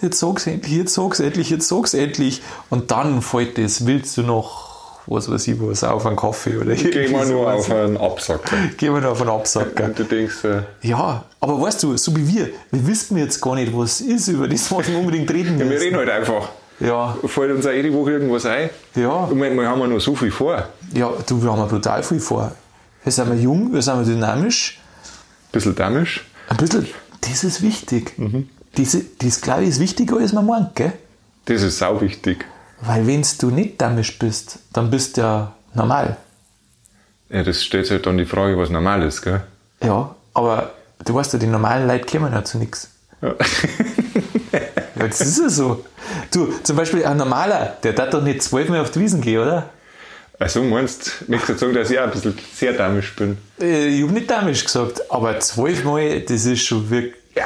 jetzt 0.00 0.18
sag's 0.18 0.46
endlich, 0.46 0.72
jetzt 0.72 0.94
sag's 0.94 1.20
endlich, 1.20 1.50
jetzt 1.50 1.68
sag's 1.68 1.94
endlich. 1.94 2.42
Und 2.70 2.90
dann 2.90 3.22
fällt 3.22 3.58
das, 3.58 3.86
willst 3.86 4.16
du 4.16 4.22
noch, 4.22 4.71
was 5.06 5.30
weiß 5.30 5.48
ich 5.48 5.60
was, 5.60 5.82
auf 5.84 6.06
einen 6.06 6.16
Kaffee 6.16 6.56
oder 6.56 6.74
Gehen 6.74 7.10
wir 7.12 7.24
nur 7.26 7.52
auf 7.52 7.70
einen 7.70 7.96
Absacker. 7.96 8.56
Gehen 8.76 8.94
wir 8.94 9.00
noch 9.00 9.10
auf 9.12 9.20
einen 9.20 9.30
Absacker. 9.30 9.84
Und 9.84 9.98
du 9.98 10.04
denkst, 10.04 10.44
äh, 10.44 10.62
Ja, 10.82 11.24
aber 11.40 11.60
weißt 11.60 11.82
du, 11.82 11.96
so 11.96 12.14
wie 12.16 12.26
wir, 12.28 12.48
wir 12.70 12.86
wissen 12.86 13.16
jetzt 13.18 13.40
gar 13.40 13.54
nicht, 13.54 13.76
was 13.76 14.00
ist, 14.00 14.28
über 14.28 14.46
das, 14.48 14.70
was 14.70 14.88
wir 14.88 14.98
unbedingt 14.98 15.30
reden 15.30 15.54
ja, 15.54 15.58
wir 15.60 15.66
müssen. 15.66 15.82
reden 15.82 15.96
halt 15.96 16.10
einfach. 16.10 16.48
Ja, 16.80 17.16
Fällt 17.26 17.52
uns 17.54 17.66
auch 17.66 17.70
jede 17.70 17.92
Woche 17.92 18.12
irgendwas 18.12 18.44
ein. 18.46 18.70
Ja. 18.96 19.10
Und 19.10 19.38
manchmal 19.38 19.66
haben 19.66 19.80
wir 19.80 19.86
noch 19.86 20.00
so 20.00 20.14
viel 20.16 20.30
vor. 20.32 20.56
Ein 20.56 20.64
ja, 20.94 21.10
du, 21.26 21.42
wir 21.42 21.50
haben 21.52 21.58
ja 21.60 21.66
brutal 21.66 22.02
viel 22.02 22.18
vor. 22.20 22.52
Wir 23.04 23.12
sind 23.12 23.28
wir 23.30 23.36
jung, 23.40 23.72
wir 23.72 23.82
sind 23.82 23.98
wir 23.98 24.04
dynamisch, 24.14 24.80
bisschen 25.52 25.74
damisch. 25.74 26.24
ein 26.48 26.56
bisschen, 26.56 26.86
das 27.20 27.44
ist 27.44 27.62
wichtig. 27.62 28.14
Das, 28.74 28.96
das 29.18 29.40
glaube 29.40 29.62
ich, 29.64 29.70
ist 29.70 29.80
wichtiger, 29.80 30.16
als 30.18 30.32
man 30.32 30.46
meint, 30.46 30.74
gell? 30.74 30.92
Das 31.44 31.62
ist 31.62 31.78
sau 31.78 32.00
wichtig. 32.00 32.44
Weil 32.82 33.06
wenn 33.06 33.24
du 33.38 33.50
nicht 33.50 33.80
dynamisch 33.80 34.18
bist, 34.18 34.58
dann 34.72 34.90
bist 34.90 35.16
du 35.16 35.20
ja 35.22 35.52
normal. 35.74 36.16
Ja, 37.30 37.42
das 37.42 37.62
stellt 37.64 37.86
sich 37.86 37.92
halt 37.94 38.06
dann 38.06 38.18
die 38.18 38.26
Frage, 38.26 38.58
was 38.58 38.68
normal 38.70 39.02
ist, 39.02 39.22
gell? 39.22 39.40
Ja, 39.82 40.14
aber 40.34 40.72
du 41.04 41.14
weißt 41.14 41.32
ja, 41.32 41.38
die 41.38 41.46
normalen 41.46 41.86
Leute 41.88 42.04
kommen 42.06 42.32
ja 42.32 42.44
zu 42.44 42.58
nichts. 42.58 42.88
Ja. 43.22 43.34
Das 45.08 45.20
ist 45.20 45.38
ja 45.38 45.48
so. 45.48 45.84
Du, 46.32 46.52
zum 46.62 46.76
Beispiel 46.76 47.04
ein 47.04 47.16
normaler, 47.16 47.76
der 47.82 47.92
darf 47.94 48.10
doch 48.10 48.22
nicht 48.22 48.42
zwölfmal 48.42 48.80
auf 48.80 48.90
die 48.90 49.00
Wiesen 49.00 49.20
gehen, 49.20 49.40
oder? 49.40 49.70
Also 50.38 50.62
meinst 50.62 51.22
du, 51.26 51.36
du 51.36 51.54
sagen, 51.56 51.72
dass 51.74 51.90
ich 51.90 51.98
auch 51.98 52.04
ein 52.04 52.10
bisschen 52.10 52.38
sehr 52.54 52.72
damisch 52.74 53.14
bin? 53.16 53.38
Äh, 53.60 53.86
Ich 53.88 54.02
habe 54.02 54.12
nicht 54.12 54.30
damisch 54.30 54.64
gesagt, 54.64 55.10
aber 55.10 55.38
zwölfmal, 55.40 56.20
das 56.20 56.44
ist 56.44 56.62
schon 56.64 56.88
wirklich. 56.90 57.14
Ja, 57.34 57.44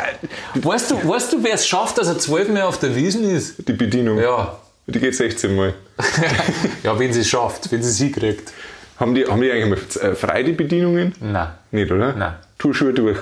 Weißt 0.55 0.91
du, 0.91 1.09
weißt 1.09 1.33
du 1.35 1.45
wer 1.45 1.55
es 1.55 1.67
schafft, 1.67 1.99
dass 1.99 2.09
er 2.09 2.19
zwölfmal 2.19 2.63
auf 2.63 2.79
der 2.79 2.95
Wiesen 2.97 3.23
ist? 3.31 3.55
die 3.69 3.73
Bedienung. 3.73 4.19
Ja. 4.19 4.59
Die 4.87 5.01
geht 5.01 5.15
16 5.15 5.55
Mal. 5.55 5.75
ja, 6.83 6.99
wenn 6.99 7.13
sie 7.13 7.21
es 7.21 7.29
schafft, 7.29 7.71
wenn 7.73 7.83
sie 7.83 7.91
es 7.91 7.99
hinkriegt. 7.99 8.53
Haben 8.99 9.15
die, 9.15 9.27
haben 9.27 9.41
die 9.41 9.51
eigentlich 9.51 9.99
mal 10.01 10.09
äh, 10.09 10.15
frei 10.15 10.43
die 10.43 10.53
Bedienungen? 10.53 11.13
Nein. 11.21 11.49
Nicht, 11.71 11.91
oder? 11.91 12.13
Nein. 12.15 12.35
Tu 12.59 12.73
schon 12.73 12.95
durch. 12.95 13.19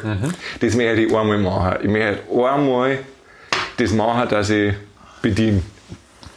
Das 0.60 0.74
möchte 0.74 1.00
ich 1.00 1.14
einmal 1.14 1.38
machen. 1.38 1.78
Ich 1.82 1.88
möchte 1.88 2.22
einmal 2.30 2.98
das 3.76 3.92
machen, 3.92 4.28
dass 4.28 4.50
ich 4.50 4.74
bediene. 5.22 5.62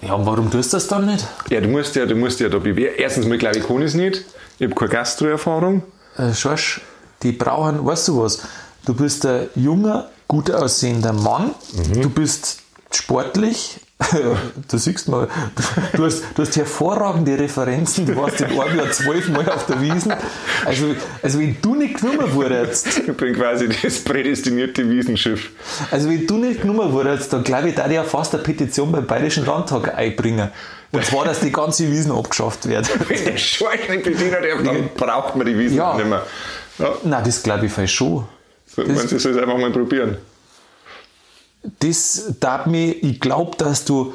Ja, 0.02 0.14
und 0.14 0.26
warum 0.26 0.50
tust 0.50 0.74
du 0.74 0.78
das 0.78 0.88
dann 0.88 1.06
nicht? 1.06 1.28
Ja, 1.50 1.60
du 1.60 1.68
musst 1.68 1.96
ja, 1.96 2.06
du 2.06 2.16
musst 2.16 2.40
ja 2.40 2.50
da 2.50 2.58
bewerben. 2.58 2.96
Erstens 2.98 3.26
mal, 3.28 3.38
glaube 3.38 3.58
ich, 3.58 3.68
kann 3.68 3.78
ich 3.80 3.86
es 3.86 3.94
nicht. 3.94 4.24
Ich 4.58 4.66
habe 4.66 4.76
keine 4.76 4.92
Gastro-Erfahrung. 4.92 5.84
Äh, 6.18 6.34
Schorsch, 6.34 6.82
die 7.22 7.32
brauchen, 7.32 7.86
weißt 7.86 8.08
du 8.08 8.24
was? 8.24 8.42
Du 8.86 8.94
bist 8.94 9.26
ein 9.26 9.50
junger, 9.56 10.10
gut 10.28 10.50
aussehender 10.50 11.14
Mann, 11.14 11.54
du 11.94 12.10
bist 12.10 12.60
sportlich, 12.92 13.80
du 14.72 14.78
siehst 14.78 15.08
mal, 15.10 15.28
du 15.94 16.06
hast, 16.06 16.24
du 16.36 16.44
hast 16.44 16.56
hervorragende 16.56 17.38
Referenzen, 17.40 18.06
du 18.06 18.16
warst 18.16 18.40
in 18.42 18.46
einem 18.60 18.78
Jahr 18.78 18.92
zwölfmal 18.92 19.50
auf 19.50 19.66
der 19.66 19.82
Wiesen. 19.82 20.14
Also, 20.66 20.94
also 21.24 21.40
wenn 21.40 21.58
du 21.62 21.74
nicht 21.76 22.00
genommen 22.00 22.32
wurdest, 22.34 23.00
Ich 23.00 23.18
bin 23.18 23.34
quasi 23.36 23.68
das 23.82 24.00
prädestinierte 24.00 24.88
Wiesenschiff. 24.88 25.50
also 25.90 26.10
wenn 26.10 26.28
du 26.28 26.38
nicht 26.38 26.62
genommen 26.62 26.92
wurdest, 26.94 27.34
dann 27.34 27.44
glaube 27.44 27.70
ich, 27.70 27.76
da 27.76 27.90
ja 27.90 28.04
fast 28.04 28.36
eine 28.36 28.44
Petition 28.44 28.92
beim 28.92 29.08
Bayerischen 29.08 29.46
Landtag 29.48 29.96
einbringen. 29.96 30.52
Und 30.92 31.04
zwar, 31.04 31.26
dass 31.26 31.40
die 31.40 31.52
ganze 31.52 31.92
Wiesen 31.92 32.12
abgeschafft 32.12 32.68
wird. 32.70 32.88
Wenn 33.10 33.26
der 33.26 33.38
Schwein 33.38 33.80
nicht 33.90 34.04
bedienen 34.04 34.32
darf, 34.32 34.64
dann 34.64 34.90
braucht 34.96 35.36
man 35.36 35.46
die 35.48 35.58
Wiesen 35.58 35.78
Ja. 35.78 35.96
nicht 35.96 36.08
mehr. 36.08 36.24
Ja, 36.78 36.94
Nein, 37.04 37.24
das 37.26 37.42
glaube 37.42 37.66
ich 37.66 37.72
fast 37.72 37.94
schon. 37.94 38.26
so, 38.68 38.84
man 38.84 38.96
soll 39.08 39.18
es 39.18 39.26
einfach 39.38 39.58
mal 39.58 39.72
probieren. 39.72 40.18
Das 41.80 42.34
darf 42.40 42.66
mir, 42.66 42.96
ich 43.04 43.20
glaube, 43.20 43.58
dass 43.58 43.86
du 43.86 44.14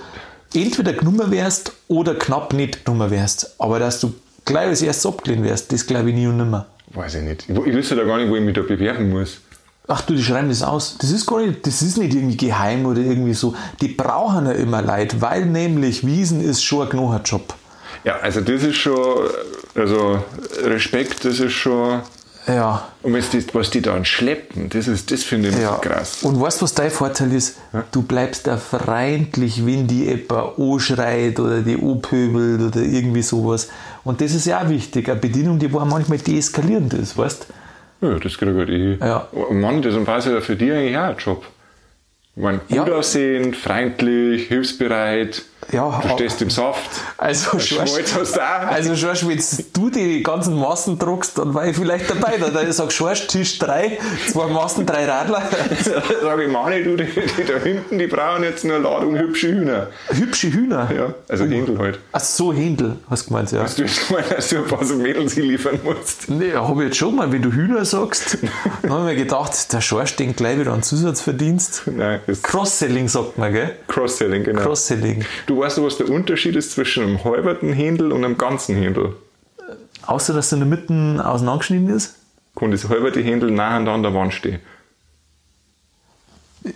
entweder 0.55 0.93
genommen 0.93 1.31
wärst 1.31 1.73
oder 1.89 2.15
knapp 2.15 2.53
nicht 2.53 2.85
genommen 2.85 3.11
wärst. 3.11 3.55
Aber 3.59 3.79
dass 3.79 4.01
du 4.01 4.15
gleich 4.45 4.69
als 4.69 4.83
erstes 4.83 5.07
abgelehnt 5.07 5.45
wärst, 5.45 5.73
das 5.73 5.87
glaube 5.87 6.11
ich 6.11 6.15
nie 6.15 6.27
und 6.27 6.37
nimmer. 6.37 6.67
Weiß 6.91 7.15
ich 7.15 7.23
nicht. 7.23 7.49
Ich, 7.49 7.57
ich 7.57 7.75
wüsste 7.75 7.97
da 7.97 8.05
gar 8.05 8.19
nicht, 8.19 8.31
wo 8.31 8.37
ich 8.37 8.43
mich 8.43 8.55
da 8.55 8.63
bewerben 8.63 9.11
muss. 9.11 9.41
Ach 9.89 10.03
du, 10.03 10.15
die 10.15 10.23
schreiben 10.23 10.49
das 10.49 10.63
aus. 10.63 10.97
Das 11.01 11.11
ist 11.11 11.27
gar 11.27 11.41
nicht, 11.41 11.67
das 11.67 11.83
ist 11.83 11.99
nicht 11.99 12.15
irgendwie 12.15 12.37
geheim 12.37 12.87
oder 12.87 13.01
irgendwie 13.01 13.35
so. 13.35 13.55
Die 13.81 13.89
brauchen 13.89 14.47
ja 14.47 14.53
immer 14.53 14.81
Leid, 14.81 15.21
weil 15.21 15.47
nämlich 15.47 16.07
Wiesen 16.07 16.41
ist 16.41 16.63
schon 16.63 16.87
ein 16.87 16.91
Knocherjob. 16.91 17.55
Ja, 18.05 18.17
also 18.17 18.41
das 18.41 18.63
ist 18.63 18.77
schon, 18.77 19.29
also 19.75 20.23
Respekt, 20.63 21.25
das 21.25 21.41
ist 21.41 21.53
schon. 21.53 22.01
Ja. 22.47 22.89
Und 23.03 23.15
was 23.15 23.31
die, 23.31 23.45
was 23.55 23.71
die 23.71 23.81
dann 23.83 24.05
schleppen, 24.05 24.69
das 24.69 24.89
ist, 24.89 25.11
das 25.13 25.23
finde 25.23 25.51
ich 25.51 25.59
Ja. 25.59 25.77
krass. 25.77 26.23
Und 26.23 26.41
weißt 26.41 26.61
du, 26.61 26.65
was 26.65 26.75
dein 26.75 26.91
Vorteil 26.91 27.33
ist? 27.33 27.59
Du 27.93 28.03
bleibst 28.03 28.47
da 28.49 28.57
freundlich, 28.57 29.65
wenn 29.65 29.87
die 29.87 30.09
etwa 30.09 30.53
anschreit 30.59 31.39
oder 31.39 31.61
die 31.61 31.75
anpöbelt 31.77 32.61
oder 32.61 32.81
irgendwie 32.85 33.23
sowas. 33.23 33.69
Und 34.03 34.21
das 34.21 34.35
ist 34.35 34.47
ja 34.47 34.61
auch 34.61 34.69
wichtig. 34.69 35.09
Eine 35.09 35.21
Bedienung, 35.21 35.59
die 35.61 35.73
war 35.73 35.85
manchmal 35.85 36.19
deeskalierend 36.19 36.95
ist, 36.95 37.17
weißt 37.17 37.47
Ja, 38.01 38.19
das 38.19 38.37
kriege 38.37 38.55
halt 38.57 38.69
ich. 38.71 38.99
Ja. 39.01 39.29
Mann, 39.51 39.81
das 39.83 39.95
ist 39.95 40.33
ja 40.33 40.41
für 40.41 40.57
dich 40.57 40.73
eigentlich 40.73 40.99
auch 40.99 41.03
ein 41.05 41.17
Job. 41.19 41.45
Ich 42.35 42.43
meine, 42.43 42.59
gut 42.59 42.89
Ja. 42.89 42.95
aussehen, 42.95 43.55
freundlich, 43.55 44.49
hilfsbereit. 44.49 45.43
Ja, 45.71 46.01
du 46.03 46.09
stehst 46.09 46.43
im 46.43 46.51
Saft. 46.51 46.91
Also, 47.17 47.59
Schmalz 47.59 48.15
hast 48.15 48.37
du 48.37 48.41
auch. 48.41 48.67
also 48.67 48.97
Schorsch, 48.97 49.27
wenn 49.27 49.41
du 49.73 49.91
die 49.91 50.23
ganzen 50.23 50.59
Massen 50.59 50.99
druckst, 50.99 51.39
dann 51.39 51.55
war 51.55 51.67
ich 51.67 51.77
vielleicht 51.77 52.11
dabei. 52.11 52.37
Da, 52.37 52.73
sag 52.73 52.93
Schorsch, 52.93 53.27
Tisch 53.29 53.59
3, 53.59 53.99
zwei 54.31 54.49
Massen, 54.49 54.85
drei 54.85 55.07
Radler. 55.07 55.43
Sag 56.23 56.41
ich, 56.41 56.49
Mani, 56.49 56.83
du, 56.83 56.97
die, 56.97 57.05
die 57.05 57.45
da 57.45 57.59
hinten, 57.59 57.99
die 57.99 58.07
brauchen 58.07 58.43
jetzt 58.43 58.65
nur 58.65 58.77
eine 58.77 58.85
Ladung 58.85 59.17
hübsche 59.17 59.49
Hühner. 59.49 59.89
Hübsche 60.09 60.53
Hühner. 60.53 60.91
Ja, 60.95 61.15
also 61.29 61.45
Händel 61.45 61.79
halt. 61.79 61.99
Ach 62.13 62.21
so, 62.21 62.53
Händel, 62.53 62.97
hast 63.09 63.27
du 63.27 63.29
gemeint, 63.29 63.53
ja. 63.53 63.59
Du 63.59 63.65
hast 63.85 64.09
gemeint, 64.09 64.31
dass 64.31 64.49
du 64.49 64.59
ein 64.59 64.67
paar 64.67 64.85
so 64.85 64.95
Mädels 64.97 65.37
liefern 65.37 65.79
musst. 65.85 66.29
Nee, 66.29 66.53
habe 66.53 66.83
ich 66.83 66.89
jetzt 66.89 66.99
schon 66.99 67.15
mal, 67.17 67.31
wenn 67.33 67.43
du 67.43 67.53
Hühner 67.53 67.85
sagst. 67.85 68.39
dann 68.83 68.91
habe 68.91 69.11
ich 69.13 69.19
mir 69.19 69.25
gedacht, 69.25 69.73
der 69.73 69.81
Schorsch 69.81 70.17
denkt 70.17 70.39
gleich 70.39 70.59
wieder 70.59 70.73
an 70.73 70.83
Zusatzverdienst. 70.83 71.85
Nein, 71.87 72.21
Cross-Selling 72.43 73.09
sagt 73.09 73.39
man, 73.39 73.53
gell? 73.53 73.77
Cross-Selling, 73.89 74.45
genau. 74.45 74.63
Cross-Selling. 74.63 75.25
Du 75.53 75.61
weißt 75.61 75.77
du, 75.77 75.85
was 75.85 75.99
der 75.99 76.09
Unterschied 76.09 76.57
ist 76.57 76.73
zwischen 76.73 77.05
einem 77.05 77.25
halberten 77.25 77.75
Händel 77.75 78.11
und 78.11 78.25
einem 78.25 78.39
ganzen 78.39 78.75
Händel? 78.75 79.17
Außer, 80.07 80.33
dass 80.33 80.51
er 80.51 80.63
in 80.63 80.71
der 80.71 80.79
Mitte 80.79 81.29
auseinandergeschnitten 81.29 81.95
ist. 81.95 82.17
Kann 82.57 82.71
das 82.71 82.89
halberte 82.89 83.21
Händel 83.21 83.51
nacheinander 83.51 83.93
an 83.93 84.03
der 84.03 84.15
Wand 84.15 84.33
stehen. 84.33 84.61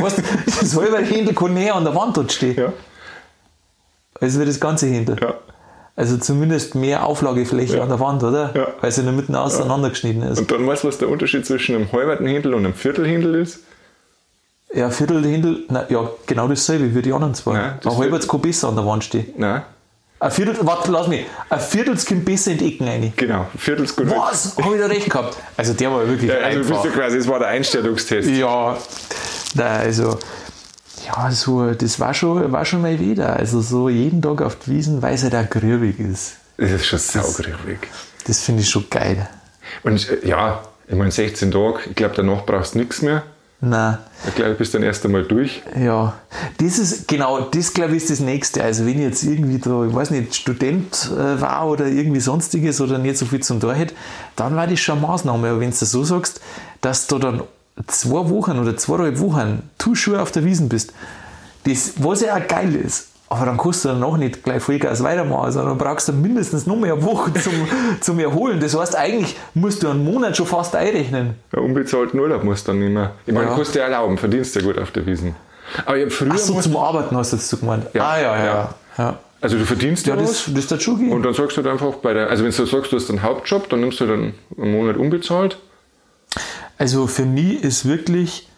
was, 0.00 0.16
das 0.46 0.74
halbe 0.74 1.04
Händel 1.04 1.34
kann 1.34 1.52
näher 1.52 1.74
an 1.74 1.84
der 1.84 1.94
Wand 1.94 2.16
dort 2.16 2.32
stehen. 2.32 2.56
Ja. 2.56 2.72
Also 4.18 4.40
wie 4.40 4.46
das 4.46 4.58
ganze 4.58 4.86
Händel. 4.86 5.18
Ja. 5.20 5.34
Also 5.94 6.16
zumindest 6.16 6.74
mehr 6.74 7.04
Auflagefläche 7.04 7.76
Ja. 7.76 7.82
an 7.82 7.90
der 7.90 8.00
Wand, 8.00 8.22
oder? 8.22 8.52
Ja. 8.54 8.68
Weil 8.80 8.88
es 8.88 8.96
in 8.96 9.04
der 9.04 9.12
Mitte 9.12 9.38
auseinandergeschnitten 9.38 10.22
ist. 10.22 10.38
Und 10.38 10.50
dann 10.50 10.66
weißt 10.66 10.84
du, 10.84 10.88
was 10.88 10.96
der 10.96 11.10
Unterschied 11.10 11.44
zwischen 11.44 11.76
einem 11.76 11.92
halberten 11.92 12.26
Händel 12.26 12.54
und 12.54 12.64
einem 12.64 12.72
Viertelhändel 12.74 13.34
ist? 13.34 13.60
Ja, 14.74 14.90
Viertel 14.90 15.22
Händel, 15.24 15.64
na, 15.68 15.84
ja, 15.90 16.08
genau 16.26 16.48
dasselbe 16.48 16.94
wie 16.94 17.02
die 17.02 17.12
anderen 17.12 17.34
zwei. 17.34 17.52
Nein, 17.54 17.78
das 17.82 17.92
ein 17.94 17.98
halbes 18.00 18.26
kann 18.26 18.40
besser 18.40 18.68
an 18.68 18.76
der 18.76 18.86
Wand 18.86 19.04
stehen. 19.04 19.26
Nein, 19.36 19.62
Ein 20.18 20.30
Viertel, 20.30 20.56
warte, 20.62 20.90
lass 20.90 21.08
mich. 21.08 21.26
Ein 21.50 21.60
Viertel 21.60 21.96
kommt 21.96 22.24
besser 22.24 22.52
in 22.52 22.58
die 22.58 22.68
Ecken 22.74 22.88
rein. 22.88 23.12
genau. 23.16 23.46
Viertels 23.58 23.94
gut. 23.94 24.08
Was? 24.10 24.56
Habe 24.56 24.74
ich 24.76 24.80
da 24.80 24.86
recht 24.86 25.10
gehabt? 25.10 25.36
Also 25.56 25.74
der 25.74 25.90
war 25.92 26.06
wirklich 26.08 26.30
Ja, 26.30 26.36
also 26.38 26.58
du 26.60 26.64
bist 26.68 26.72
einfach. 26.72 26.84
ja 26.86 26.90
quasi, 26.92 27.18
das 27.18 27.28
war 27.28 27.38
der 27.40 27.48
Einstellungstest. 27.48 28.28
Ja, 28.30 28.76
da, 29.54 29.66
also, 29.76 30.18
ja, 31.06 31.30
so, 31.30 31.72
das 31.72 32.00
war 32.00 32.14
schon, 32.14 32.50
war 32.52 32.64
schon 32.64 32.80
mal 32.82 32.98
wieder. 32.98 33.34
Also, 33.36 33.60
so 33.60 33.88
jeden 33.90 34.22
Tag 34.22 34.40
auf 34.40 34.56
die 34.60 34.70
Wiesen, 34.70 35.02
weil 35.02 35.14
es 35.16 35.22
halt 35.22 35.34
auch 35.34 35.50
grübig 35.50 35.98
ist. 35.98 36.36
Das 36.56 36.70
ist 36.70 36.86
schon 36.86 36.98
saugrig. 36.98 37.78
Das 38.26 38.40
finde 38.42 38.62
ich 38.62 38.70
schon 38.70 38.88
geil. 38.88 39.28
Und 39.82 40.08
äh, 40.08 40.26
ja, 40.26 40.62
ich 40.86 40.94
meine 40.94 41.10
16 41.10 41.50
Tage, 41.50 41.80
ich 41.90 41.94
glaube 41.96 42.14
danach 42.16 42.46
brauchst 42.46 42.74
du 42.74 42.78
nichts 42.78 43.02
mehr. 43.02 43.24
Nein. 43.64 43.98
Ich 44.26 44.34
glaube, 44.34 44.50
du 44.50 44.56
bist 44.56 44.74
dann 44.74 44.82
erst 44.82 45.04
einmal 45.04 45.22
durch. 45.22 45.62
Ja, 45.78 46.14
das 46.58 46.80
ist, 46.80 47.06
genau, 47.06 47.42
das 47.42 47.72
glaube 47.72 47.92
ich 47.92 48.02
ist 48.02 48.10
das 48.10 48.18
Nächste. 48.18 48.62
Also 48.62 48.84
wenn 48.84 48.94
ich 48.94 49.04
jetzt 49.04 49.22
irgendwie 49.22 49.58
da, 49.58 49.84
ich 49.84 49.94
weiß 49.94 50.10
nicht, 50.10 50.34
Student 50.34 51.12
äh, 51.12 51.40
war 51.40 51.68
oder 51.68 51.86
irgendwie 51.86 52.18
sonstiges 52.18 52.80
oder 52.80 52.98
nicht 52.98 53.18
so 53.18 53.24
viel 53.24 53.38
zum 53.38 53.60
Tor 53.60 53.74
hätte, 53.74 53.94
dann 54.34 54.56
war 54.56 54.66
das 54.66 54.80
schon 54.80 54.98
eine 54.98 55.06
Maßnahme. 55.06 55.48
Aber 55.48 55.60
wenn 55.60 55.70
du 55.70 55.76
so 55.76 56.02
sagst, 56.02 56.40
dass 56.80 57.06
du 57.06 57.20
dann 57.20 57.44
zwei 57.86 58.28
Wochen 58.30 58.58
oder 58.58 58.76
zweieinhalb 58.76 59.20
Wochen 59.20 59.62
tu 59.78 59.94
Schuhe 59.94 60.20
auf 60.20 60.32
der 60.32 60.44
Wiesen 60.44 60.68
bist, 60.68 60.92
das, 61.62 61.92
was 61.98 62.20
ja 62.20 62.36
auch 62.36 62.48
geil 62.48 62.74
ist, 62.74 63.11
aber 63.32 63.46
dann 63.46 63.56
kannst 63.56 63.84
du 63.84 63.88
dann 63.88 64.00
noch 64.00 64.16
nicht 64.16 64.42
gleich 64.44 64.62
Vollgas 64.62 65.02
weitermachen, 65.02 65.52
sondern 65.52 65.78
brauchst 65.78 66.08
du 66.08 66.12
mindestens 66.12 66.66
noch 66.66 66.76
mehr 66.76 67.02
Wochen 67.02 67.34
zum, 67.40 67.52
zum 68.00 68.18
Erholen. 68.18 68.60
Das 68.60 68.78
heißt, 68.78 68.94
eigentlich 68.96 69.36
musst 69.54 69.82
du 69.82 69.88
einen 69.88 70.04
Monat 70.04 70.36
schon 70.36 70.46
fast 70.46 70.76
einrechnen. 70.76 71.34
Ja, 71.54 71.60
unbezahlten 71.60 72.20
Urlaub 72.20 72.44
musst 72.44 72.68
du 72.68 72.72
dann 72.72 72.80
nicht 72.80 72.92
mehr. 72.92 73.12
Ich 73.26 73.32
meine, 73.32 73.46
Ja. 73.46 73.54
kannst 73.54 73.74
du 73.74 73.78
dir 73.78 73.84
erlauben, 73.84 74.18
verdienst 74.18 74.54
ja 74.54 74.62
gut 74.62 74.78
auf 74.78 74.90
der 74.90 75.06
Wiesen. 75.06 75.34
Aber 75.86 75.96
ich 75.96 76.12
früher 76.12 76.32
Ach 76.34 76.38
so, 76.38 76.60
zum 76.60 76.76
Arbeiten 76.76 77.16
hast 77.16 77.32
du 77.32 77.36
jetzt 77.36 77.48
so 77.48 77.56
gemeint. 77.56 77.86
Ja. 77.94 78.04
Ah, 78.10 78.20
ja, 78.20 78.36
ja. 78.36 78.44
Ja. 78.44 78.74
ja. 78.98 79.18
also 79.40 79.56
du 79.56 79.64
verdienst 79.64 80.06
ja, 80.06 80.14
Ja, 80.14 80.20
das, 80.20 80.50
das 80.68 80.82
schon 80.82 80.98
gehen. 80.98 81.12
Und 81.12 81.22
dann 81.22 81.34
sagst 81.34 81.56
du 81.56 81.62
halt 81.62 81.72
einfach 81.72 81.94
bei 81.94 82.12
der, 82.12 82.28
also 82.28 82.44
wenn 82.44 82.50
du 82.50 82.66
sagst, 82.66 82.92
du 82.92 82.96
hast 82.96 83.08
einen 83.08 83.22
Hauptjob, 83.22 83.68
dann 83.70 83.80
nimmst 83.80 84.00
du 84.00 84.06
dann 84.06 84.34
einen 84.58 84.72
Monat 84.72 84.96
unbezahlt. 84.96 85.56
Also 86.78 87.06
für 87.06 87.24
mich 87.24 87.62
ist 87.62 87.86
wirklich 87.86 88.48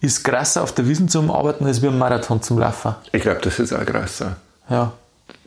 ist 0.00 0.22
krasser 0.24 0.62
auf 0.62 0.72
der 0.72 0.86
Wiesen 0.88 1.08
zum 1.08 1.30
Arbeiten 1.30 1.66
als 1.66 1.82
wie 1.82 1.88
am 1.88 1.98
Marathon 1.98 2.42
zum 2.42 2.58
Laufen. 2.58 2.94
Ich 3.12 3.22
glaube, 3.22 3.40
das 3.42 3.58
ist 3.58 3.72
auch 3.72 3.84
krasser. 3.84 4.36
Ja. 4.70 4.92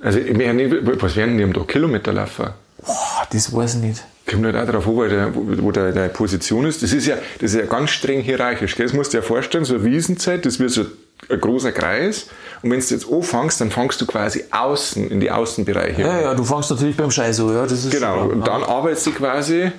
Also 0.01 0.19
ich 0.19 0.35
meine 0.35 0.53
nicht, 0.53 1.01
was 1.01 1.15
werden 1.15 1.37
die 1.37 1.43
am 1.43 1.53
Tag 1.53 1.67
Kilometer 1.67 2.11
laufen? 2.11 2.47
Boah, 2.85 3.27
das 3.31 3.53
weiß 3.53 3.75
ich 3.75 3.81
nicht. 3.81 4.03
Kommt 4.29 4.45
halt 4.45 4.55
auch 4.55 4.65
darauf 4.65 4.87
an, 4.87 4.95
wo, 4.95 5.05
der, 5.07 5.33
wo, 5.35 5.71
der, 5.71 5.91
deine 5.91 6.09
Position 6.09 6.65
ist. 6.65 6.83
Das 6.83 6.93
ist 6.93 7.05
ja, 7.07 7.15
das 7.39 7.53
ist 7.53 7.59
ja 7.59 7.65
ganz 7.65 7.91
streng 7.91 8.21
hierarchisch. 8.21 8.75
Gell? 8.75 8.85
Das 8.85 8.93
musst 8.95 9.13
du 9.13 9.17
dir 9.17 9.23
vorstellen, 9.23 9.65
so 9.65 9.75
eine 9.75 9.83
Wiesenzeit, 9.83 10.45
das 10.45 10.59
wird 10.59 10.71
so 10.71 10.85
ein 11.29 11.39
großer 11.39 11.71
Kreis. 11.71 12.27
Und 12.61 12.71
wenn 12.71 12.79
du 12.79 12.85
jetzt 12.85 13.11
anfängst, 13.11 13.61
dann 13.61 13.71
fängst 13.71 13.99
du 14.01 14.05
quasi 14.05 14.45
außen, 14.51 15.09
in 15.09 15.19
die 15.19 15.31
Außenbereiche. 15.31 16.01
Ja, 16.01 16.21
ja, 16.21 16.33
du 16.33 16.43
fängst 16.43 16.69
natürlich 16.69 16.95
beim 16.95 17.11
Scheiß 17.11 17.39
an, 17.39 17.53
ja, 17.53 17.63
das 17.63 17.85
ist 17.85 17.91
Genau. 17.91 18.19
schon 18.19 18.31
Und 18.31 18.47
dann 18.47 18.63
arbeitest 18.63 19.07
du 19.07 19.11
quasi 19.11 19.71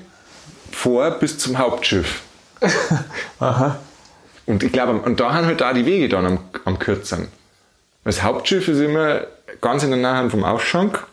vor 0.73 1.11
bis 1.13 1.39
zum 1.39 1.59
Hauptschiff. 1.59 2.23
Aha. 3.41 3.79
Und 4.53 4.63
ich 4.63 4.71
glaube, 4.71 4.93
und 4.93 5.19
da 5.19 5.33
haben 5.33 5.47
halt 5.47 5.63
da 5.63 5.73
die 5.73 5.87
Wege 5.87 6.11
dann 6.11 6.27
am, 6.27 6.39
am 6.67 6.79
kürzen. 6.79 7.29
Das 8.05 8.23
Hauptschiff 8.23 8.69
ist 8.69 8.81
immer 8.81 9.23
ganz 9.63 9.83
in 9.83 9.91
der 9.91 9.99
Nähe 9.99 10.29
vom 10.29 10.45
Ausschank 10.45 11.07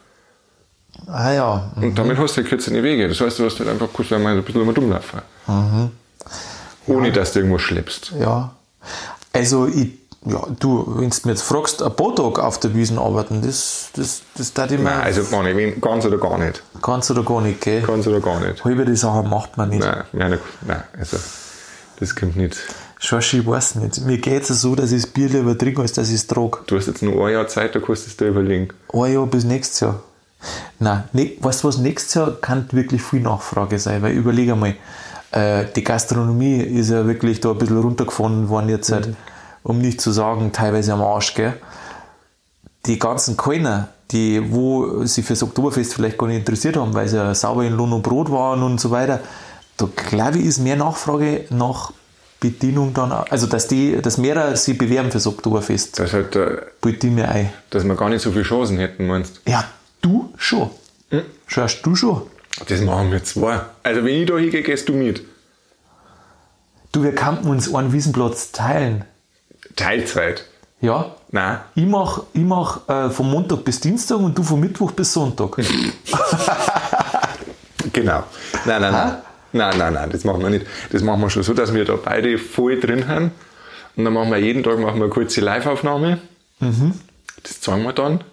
Ah 1.07 1.31
ja. 1.31 1.71
und 1.77 1.97
damit 1.97 2.17
hast 2.17 2.35
du 2.35 2.41
halt 2.41 2.49
kürzere 2.49 2.83
Wege. 2.83 3.07
Das 3.07 3.21
heißt, 3.21 3.39
du 3.39 3.45
hast 3.45 3.57
halt 3.59 3.69
einfach 3.69 3.87
kurz 3.93 4.11
einmal 4.11 4.35
ein 4.35 4.43
bisschen 4.43 4.73
dumm 4.73 4.91
laufen. 4.91 5.21
Ohne 6.85 7.11
dass 7.13 7.31
du 7.31 7.39
irgendwo 7.39 7.59
schleppst. 7.59 8.11
Ja. 8.19 8.51
Also 9.31 9.67
ich, 9.67 9.91
ja, 10.25 10.45
du, 10.59 10.85
wenn 10.97 11.09
du 11.09 11.15
mir 11.23 11.31
jetzt 11.31 11.43
fragst, 11.43 11.81
ein 11.81 11.93
Botox 11.93 12.41
auf 12.41 12.59
der 12.59 12.73
Wiesen 12.75 12.99
arbeiten, 12.99 13.41
das, 13.41 13.91
das, 13.95 14.23
das 14.35 14.51
darf 14.53 14.69
ich 14.71 14.77
mir 14.79 14.85
Nein, 14.85 15.01
also 15.01 15.23
gar 15.23 15.43
nicht. 15.43 15.81
Ganz 15.81 16.05
oder 16.05 16.17
gar 16.17 16.37
nicht. 16.37 16.61
ganz 16.81 17.09
oder 17.09 17.23
gar 17.23 17.39
nicht, 17.39 17.61
gell? 17.61 17.81
Ganz 17.83 18.05
oder 18.05 18.19
gar 18.19 18.41
nicht. 18.41 18.65
Halbe 18.65 18.83
die 18.83 18.97
Sachen 18.97 19.29
macht 19.29 19.55
man 19.55 19.69
nicht. 19.69 19.79
Nein, 19.79 20.03
ja, 20.11 20.27
nicht. 20.27 20.43
Nein, 20.67 20.83
also 20.99 21.17
das 22.01 22.15
kommt 22.15 22.35
nicht. 22.35 22.57
Schorschi, 23.01 23.39
ich 23.39 23.47
weiß 23.47 23.75
nicht. 23.75 24.01
Mir 24.01 24.17
geht 24.17 24.49
es 24.49 24.61
so, 24.61 24.75
dass 24.75 24.91
ich 24.91 25.03
das 25.03 25.11
Bier 25.11 25.29
lieber 25.29 25.57
trinke, 25.57 25.81
als 25.81 25.93
dass 25.93 26.09
ich 26.09 26.15
es 26.15 26.27
trage. 26.27 26.59
Du 26.67 26.75
hast 26.75 26.87
jetzt 26.87 27.01
nur 27.01 27.25
ein 27.25 27.33
Jahr 27.33 27.47
Zeit, 27.47 27.73
da 27.73 27.79
kannst 27.79 28.05
du 28.05 28.09
es 28.09 28.17
dir 28.17 28.27
überlegen. 28.27 28.67
Ein 28.91 29.13
Jahr 29.13 29.25
bis 29.25 29.45
nächstes 29.45 29.79
Jahr. 29.79 30.01
Nein, 30.79 31.05
ne, 31.13 31.31
weißt 31.39 31.63
du 31.63 31.67
was, 31.69 31.77
nächstes 31.77 32.13
Jahr 32.13 32.31
kann 32.39 32.67
wirklich 32.71 33.01
viel 33.01 33.21
Nachfrage 33.21 33.79
sein, 33.79 34.01
weil 34.01 34.13
überlege 34.13 34.55
mal, 34.55 34.75
äh, 35.31 35.65
die 35.75 35.83
Gastronomie 35.83 36.57
ist 36.57 36.89
ja 36.89 37.05
wirklich 37.07 37.39
da 37.39 37.51
ein 37.51 37.57
bisschen 37.57 37.79
runtergefahren 37.79 38.49
worden 38.49 38.69
jetzt, 38.69 38.91
halt, 38.91 39.15
um 39.63 39.79
nicht 39.79 40.01
zu 40.01 40.11
sagen, 40.11 40.51
teilweise 40.51 40.93
am 40.93 41.01
Arsch, 41.01 41.35
gell. 41.35 41.53
Die 42.85 42.99
ganzen 42.99 43.37
Kellner, 43.37 43.89
die, 44.11 44.51
wo 44.51 45.05
sie 45.05 45.21
fürs 45.21 45.43
Oktoberfest 45.43 45.93
vielleicht 45.93 46.17
gar 46.17 46.27
nicht 46.27 46.39
interessiert 46.39 46.77
haben, 46.77 46.93
weil 46.93 47.07
sie 47.07 47.17
ja 47.17 47.33
sauber 47.35 47.63
in 47.63 47.73
Lohn 47.73 47.93
und 47.93 48.01
Brot 48.01 48.31
waren 48.31 48.63
und 48.63 48.79
so 48.79 48.91
weiter, 48.91 49.21
da 49.77 49.87
glaube 49.95 50.39
ich, 50.39 50.45
ist 50.45 50.59
mehr 50.59 50.75
Nachfrage 50.75 51.45
nach 51.49 51.91
Bedienung 52.39 52.93
dann, 52.93 53.11
auch- 53.11 53.29
also 53.29 53.47
dass 53.47 53.67
die, 53.67 54.01
dass 54.01 54.17
mehrere 54.17 54.55
sie 54.55 54.73
bewerben 54.73 55.11
fürs 55.11 55.27
Oktoberfest, 55.27 55.99
Dass, 55.99 56.13
halt, 56.13 56.35
äh, 56.35 56.57
bitte 56.81 57.07
ich 57.07 57.13
mir 57.13 57.27
ein. 57.27 57.49
dass 57.69 57.83
wir 57.83 57.95
gar 57.95 58.09
nicht 58.09 58.21
so 58.21 58.31
viele 58.31 58.43
Chancen 58.43 58.77
hätten, 58.77 59.07
meinst 59.07 59.41
Ja, 59.45 59.65
du 60.01 60.33
schon. 60.37 60.69
Schaust 61.47 61.85
du 61.85 61.95
schon. 61.95 62.21
Das 62.67 62.81
machen 62.81 63.11
wir 63.11 63.23
zwei. 63.23 63.61
Also 63.83 64.03
wenn 64.03 64.21
ich 64.21 64.27
da 64.27 64.37
hingehe, 64.37 64.61
gehst 64.63 64.87
du 64.89 64.93
mit. 64.93 65.21
Du, 66.91 67.03
wir 67.03 67.13
könnten 67.13 67.47
uns 67.49 67.73
einen 67.73 67.93
Wiesenplatz 67.93 68.51
teilen. 68.51 69.05
Teilzeit. 69.75 70.45
Ja? 70.81 71.15
Nein. 71.31 71.59
Ich 71.75 71.85
mach, 71.85 72.23
ich 72.33 72.41
mach 72.41 72.87
äh, 72.89 73.09
vom 73.09 73.29
Montag 73.31 73.63
bis 73.65 73.79
Dienstag 73.79 74.17
und 74.17 74.37
du 74.37 74.43
von 74.43 74.59
Mittwoch 74.59 74.91
bis 74.91 75.13
Sonntag. 75.13 75.57
Genau. 77.93 78.23
Nein, 78.65 78.81
nein, 78.81 78.91
nein. 78.91 79.17
Nein, 79.51 79.77
nein, 79.77 79.93
nein, 79.93 80.09
das 80.11 80.23
machen 80.23 80.41
wir 80.41 80.49
nicht. 80.49 80.65
Das 80.91 81.01
machen 81.01 81.21
wir 81.21 81.29
schon 81.29 81.43
so, 81.43 81.53
dass 81.53 81.73
wir 81.73 81.85
da 81.85 81.95
beide 81.95 82.37
voll 82.37 82.79
drin 82.79 83.07
haben. 83.07 83.31
Und 83.95 84.05
dann 84.05 84.13
machen 84.13 84.29
wir 84.31 84.37
jeden 84.37 84.63
Tag 84.63 84.77
machen 84.79 84.95
wir 84.97 85.03
eine 85.05 85.09
kurze 85.09 85.41
Live-Aufnahme. 85.41 86.19
Das 87.43 87.61
zeigen 87.61 87.83
wir 87.83 87.93
dann. 87.93 88.23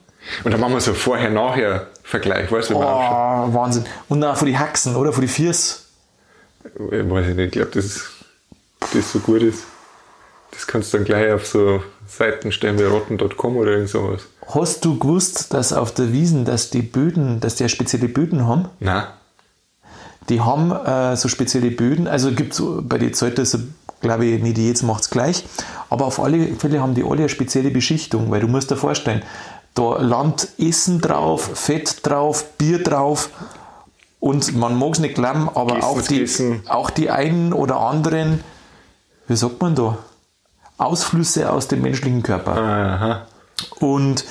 Und 0.44 0.50
dann 0.52 0.60
machen 0.60 0.72
wir 0.74 0.80
so 0.80 0.92
Vorher-Nachher-Vergleich, 0.94 2.50
weißt 2.50 2.70
du, 2.70 2.74
Oh. 2.76 2.80
Wahnsinn. 2.82 3.84
Und 4.08 4.20
dann 4.20 4.36
von 4.36 4.46
die 4.46 4.58
Haxen, 4.58 4.96
oder? 4.96 5.12
Von 5.12 5.22
die 5.22 5.28
Viers. 5.28 5.84
Ich 6.64 7.08
weiß 7.10 7.26
nicht, 7.28 7.38
ich 7.38 7.50
glaube, 7.52 7.70
dass 7.70 8.02
das 8.92 9.12
so 9.12 9.18
gut 9.20 9.42
ist. 9.42 9.64
Das 10.50 10.66
kannst 10.66 10.92
du 10.92 10.98
dann 10.98 11.04
gleich 11.04 11.32
auf 11.32 11.46
so 11.46 11.82
Seiten 12.08 12.50
stellen 12.50 12.78
wie 12.78 12.84
rotten.com 12.84 13.56
oder 13.56 13.72
irgend 13.72 13.88
sowas. 13.90 14.22
Hast 14.48 14.84
du 14.84 14.98
gewusst, 14.98 15.52
dass 15.54 15.72
auf 15.72 15.92
der 15.94 16.12
Wiesen, 16.12 16.44
dass 16.44 16.70
die 16.70 16.82
Böden, 16.82 17.40
dass 17.40 17.56
die 17.56 17.64
ja 17.64 17.68
spezielle 17.68 18.08
Böden 18.08 18.46
haben? 18.46 18.68
Nein. 18.80 19.04
Die 20.28 20.40
haben 20.40 20.72
äh, 20.72 21.16
so 21.16 21.28
spezielle 21.28 21.70
Böden, 21.70 22.08
also 22.08 22.32
gibt 22.32 22.54
so 22.54 22.82
bei 22.82 22.98
den 22.98 23.14
Zeiten, 23.14 23.44
so, 23.44 23.58
glaube 24.00 24.26
ich, 24.26 24.42
nicht 24.42 24.58
jedes 24.58 24.82
macht 24.82 25.02
es 25.02 25.10
gleich, 25.10 25.44
aber 25.88 26.06
auf 26.06 26.20
alle 26.20 26.54
Fälle 26.56 26.80
haben 26.80 26.94
die 26.94 27.04
alle 27.04 27.20
eine 27.20 27.28
spezielle 27.28 27.70
Beschichtung, 27.70 28.30
weil 28.30 28.40
du 28.40 28.48
musst 28.48 28.70
dir 28.70 28.76
vorstellen, 28.76 29.22
da 29.74 30.00
landet 30.00 30.48
Essen 30.58 31.00
drauf, 31.00 31.50
Fett 31.54 32.04
drauf, 32.06 32.44
Bier 32.58 32.82
drauf 32.82 33.30
und 34.20 34.56
man 34.56 34.74
mag 34.74 34.94
es 34.94 34.98
nicht 34.98 35.14
glauben, 35.14 35.48
aber 35.48 35.84
auch 35.84 36.00
die, 36.00 36.20
Gessen. 36.20 36.62
auch 36.66 36.90
die 36.90 37.10
einen 37.10 37.52
oder 37.52 37.78
anderen, 37.80 38.40
wie 39.28 39.36
sagt 39.36 39.60
man 39.60 39.74
da, 39.74 39.98
Ausflüsse 40.78 41.52
aus 41.52 41.68
dem 41.68 41.82
menschlichen 41.82 42.22
Körper. 42.22 42.56
Aha. 42.56 43.26
Und 43.78 44.24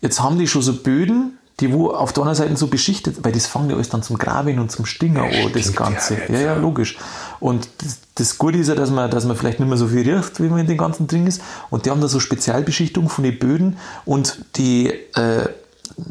jetzt 0.00 0.20
haben 0.20 0.38
die 0.38 0.46
schon 0.46 0.62
so 0.62 0.74
Böden, 0.74 1.38
die 1.60 1.72
wo 1.72 1.90
auf 1.90 2.12
der 2.12 2.22
anderen 2.22 2.36
Seite 2.36 2.56
so 2.56 2.66
beschichtet, 2.66 3.18
weil 3.22 3.32
das 3.32 3.46
fangen 3.46 3.70
ja 3.70 3.76
alles 3.76 3.88
dann 3.88 4.02
zum 4.02 4.18
Graben 4.18 4.58
und 4.58 4.72
zum 4.72 4.86
Stinger 4.86 5.24
an, 5.24 5.52
das 5.52 5.74
Ganze. 5.74 6.14
ja, 6.14 6.20
Ja, 6.28 6.34
ja, 6.34 6.46
ja. 6.46 6.54
logisch. 6.56 6.98
Und 7.38 7.68
das, 7.78 8.00
das 8.14 8.38
Gute 8.38 8.58
ist 8.58 8.68
ja, 8.68 8.74
dass 8.74 8.90
man, 8.90 9.10
dass 9.10 9.24
man 9.24 9.36
vielleicht 9.36 9.60
nicht 9.60 9.68
mehr 9.68 9.78
so 9.78 9.88
viel 9.88 10.10
riecht, 10.10 10.40
wie 10.42 10.48
man 10.48 10.60
in 10.60 10.66
den 10.66 10.78
ganzen 10.78 11.06
drin 11.06 11.26
ist. 11.26 11.42
Und 11.70 11.86
die 11.86 11.90
haben 11.90 12.00
da 12.00 12.08
so 12.08 12.20
Spezialbeschichtung 12.20 13.08
von 13.08 13.24
den 13.24 13.38
Böden 13.38 13.78
und 14.04 14.44
die 14.56 14.88
äh, 14.88 15.48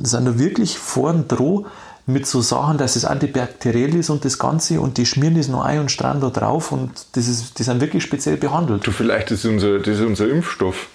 sind 0.04 0.26
da 0.26 0.38
wirklich 0.38 0.78
vorn 0.78 1.28
dran 1.28 1.66
mit 2.06 2.26
so 2.26 2.42
Sachen, 2.42 2.78
dass 2.78 2.96
es 2.96 3.06
antibakteriell 3.06 3.96
ist 3.96 4.10
und 4.10 4.26
das 4.26 4.40
Ganze 4.40 4.82
und 4.82 4.98
die 4.98 5.06
schmieren 5.06 5.36
das 5.36 5.48
noch 5.48 5.64
ein 5.64 5.80
und 5.80 5.92
strahlen 5.92 6.22
da 6.22 6.30
drauf 6.30 6.72
und 6.72 6.92
das 7.14 7.28
ist, 7.28 7.60
die 7.60 7.64
sind 7.64 7.82
wirklich 7.82 8.04
speziell 8.04 8.38
behandelt. 8.38 8.86
Du, 8.86 8.92
vielleicht 8.92 9.32
ist 9.32 9.46
unser, 9.46 9.78
das 9.80 10.00
ist 10.00 10.02
unser 10.02 10.28
Impfstoff. 10.28 10.88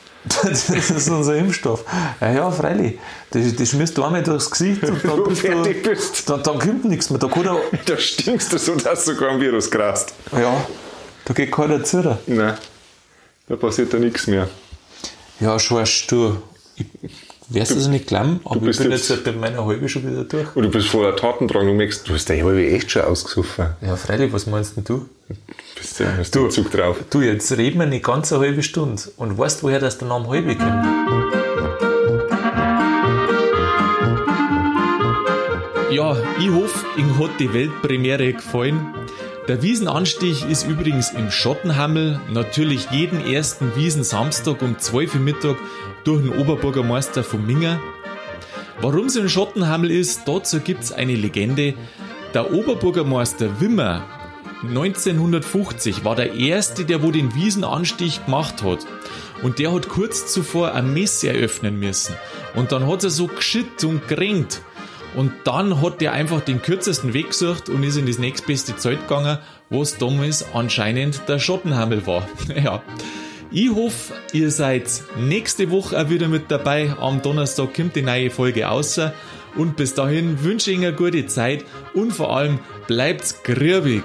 Das 0.42 0.70
ist 0.70 1.10
unser 1.10 1.36
Impfstoff. 1.36 1.84
Ja, 2.20 2.32
ja, 2.32 2.50
freilich. 2.50 2.98
Das, 3.30 3.54
das 3.56 3.68
schmierst 3.68 3.96
du 3.98 4.04
einmal 4.04 4.22
durchs 4.22 4.50
Gesicht 4.50 4.82
und 4.84 5.04
dann, 5.04 5.16
Du 5.16 5.24
bist 5.24 5.44
du, 5.44 5.62
bist. 5.82 6.30
dann, 6.30 6.42
dann 6.42 6.58
kommt 6.58 6.84
nichts 6.86 7.10
mehr. 7.10 7.18
Da, 7.18 7.28
kann 7.28 7.42
der, 7.42 7.56
Da 7.84 7.98
stinkst 7.98 8.52
du 8.52 8.58
so, 8.58 8.74
dass 8.76 9.04
du 9.04 9.12
sogar 9.14 9.30
ein 9.32 9.40
Virus 9.40 9.70
krast. 9.70 10.14
ja, 10.32 10.66
da 11.26 11.34
geht 11.34 11.52
keiner 11.52 11.84
zu. 11.84 12.18
Nein. 12.26 12.56
Da 13.48 13.56
passiert 13.56 13.92
da 13.92 13.98
nichts 13.98 14.26
mehr. 14.26 14.48
Ja, 15.40 15.58
schwarz, 15.58 16.06
du. 16.06 16.36
Ich 16.76 16.86
wärst 17.48 17.72
also 17.72 17.90
nicht 17.90 18.06
glauben, 18.06 18.40
aber 18.44 18.56
ich 18.56 18.62
bist 18.62 18.80
bin 18.82 18.90
jetzt- 18.90 19.08
jetzt, 19.10 19.24
bei 19.24 19.32
meiner 19.32 19.64
Halbe 19.64 19.88
schon 19.88 20.06
wieder 20.06 20.24
durch. 20.24 20.54
Und 20.56 20.62
du 20.64 20.70
bist 20.70 20.88
voller 20.88 21.14
Tatendrang. 21.16 21.66
Du 21.66 21.74
merkst, 21.74 22.08
du 22.08 22.14
hast 22.14 22.28
deine 22.30 22.44
halbe 22.44 22.66
echt 22.66 22.90
schon 22.90 23.02
ausgesoffen. 23.02 23.66
Ja, 23.80 23.96
freilich, 23.96 24.32
was 24.32 24.46
meinst 24.46 24.76
denn 24.76 24.84
du? 24.84 25.06
Bist 25.76 26.00
ja, 26.00 26.06
hast 26.18 26.34
du 26.34 26.48
Zug 26.48 26.70
drauf. 26.70 26.96
Du, 27.10 27.20
jetzt 27.20 27.50
reden 27.56 27.78
wir 27.80 27.86
eine 27.86 28.00
halbe 28.40 28.62
Stunde 28.62 29.02
und 29.16 29.36
weißt, 29.38 29.62
woher 29.62 29.80
das 29.80 29.98
der 29.98 30.08
Name 30.08 30.28
Halbe 30.28 30.54
kommt? 30.56 30.84
Ja, 35.90 36.16
ich 36.40 36.50
hoffe, 36.50 36.84
Ihnen 36.96 37.18
hat 37.18 37.38
die 37.38 37.52
Weltpremiere 37.52 38.32
gefallen. 38.32 38.86
Der 39.46 39.60
Wiesenanstich 39.60 40.48
ist 40.48 40.66
übrigens 40.66 41.10
im 41.10 41.30
Schottenhammel, 41.30 42.18
natürlich 42.32 42.90
jeden 42.90 43.20
ersten 43.26 43.76
Wiesensamstag 43.76 44.62
um 44.62 44.78
12 44.78 45.16
Uhr 45.16 45.20
Mittag 45.20 45.56
durch 46.02 46.22
den 46.22 46.32
Oberbürgermeister 46.32 47.22
von 47.22 47.44
Minger. 47.44 47.78
Warum 48.80 49.04
es 49.04 49.16
im 49.16 49.28
Schottenhammel 49.28 49.90
ist, 49.90 50.22
dazu 50.26 50.60
gibt's 50.60 50.92
eine 50.92 51.14
Legende. 51.14 51.74
Der 52.32 52.54
Oberbürgermeister 52.54 53.60
Wimmer 53.60 54.06
1950 54.62 56.06
war 56.06 56.16
der 56.16 56.32
erste, 56.32 56.86
der 56.86 57.02
wo 57.02 57.10
den 57.10 57.34
Wiesenanstich 57.34 58.24
gemacht 58.24 58.62
hat. 58.62 58.86
Und 59.42 59.58
der 59.58 59.74
hat 59.74 59.90
kurz 59.90 60.32
zuvor 60.32 60.72
ein 60.72 60.94
Mess 60.94 61.22
eröffnen 61.22 61.78
müssen. 61.78 62.14
Und 62.54 62.72
dann 62.72 62.86
hat 62.86 63.04
er 63.04 63.10
so 63.10 63.26
geschütt 63.26 63.84
und 63.84 64.08
gerenkt. 64.08 64.62
Und 65.16 65.32
dann 65.44 65.80
hat 65.80 66.00
der 66.00 66.12
einfach 66.12 66.40
den 66.40 66.60
kürzesten 66.60 67.14
Weg 67.14 67.28
gesucht 67.28 67.68
und 67.68 67.82
ist 67.84 67.96
in 67.96 68.06
das 68.06 68.18
nächstbeste 68.18 68.76
Zeit 68.76 69.00
gegangen, 69.02 69.38
was 69.70 69.96
damals 69.96 70.44
anscheinend 70.54 71.22
der 71.28 71.38
Schottenhammel 71.38 72.06
war. 72.06 72.28
ja. 72.54 72.82
Ich 73.50 73.70
hoffe, 73.70 74.14
ihr 74.32 74.50
seid 74.50 74.90
nächste 75.16 75.70
Woche 75.70 75.96
auch 76.00 76.10
wieder 76.10 76.26
mit 76.26 76.50
dabei. 76.50 76.94
Am 77.00 77.22
Donnerstag 77.22 77.74
kommt 77.74 77.94
die 77.94 78.02
neue 78.02 78.30
Folge 78.30 78.68
außer. 78.68 79.14
Und 79.56 79.76
bis 79.76 79.94
dahin 79.94 80.42
wünsche 80.42 80.72
ich 80.72 80.76
Ihnen 80.76 80.86
eine 80.86 80.96
gute 80.96 81.26
Zeit 81.26 81.64
und 81.94 82.12
vor 82.12 82.36
allem 82.36 82.58
bleibt's 82.88 83.42
grübig. 83.44 84.02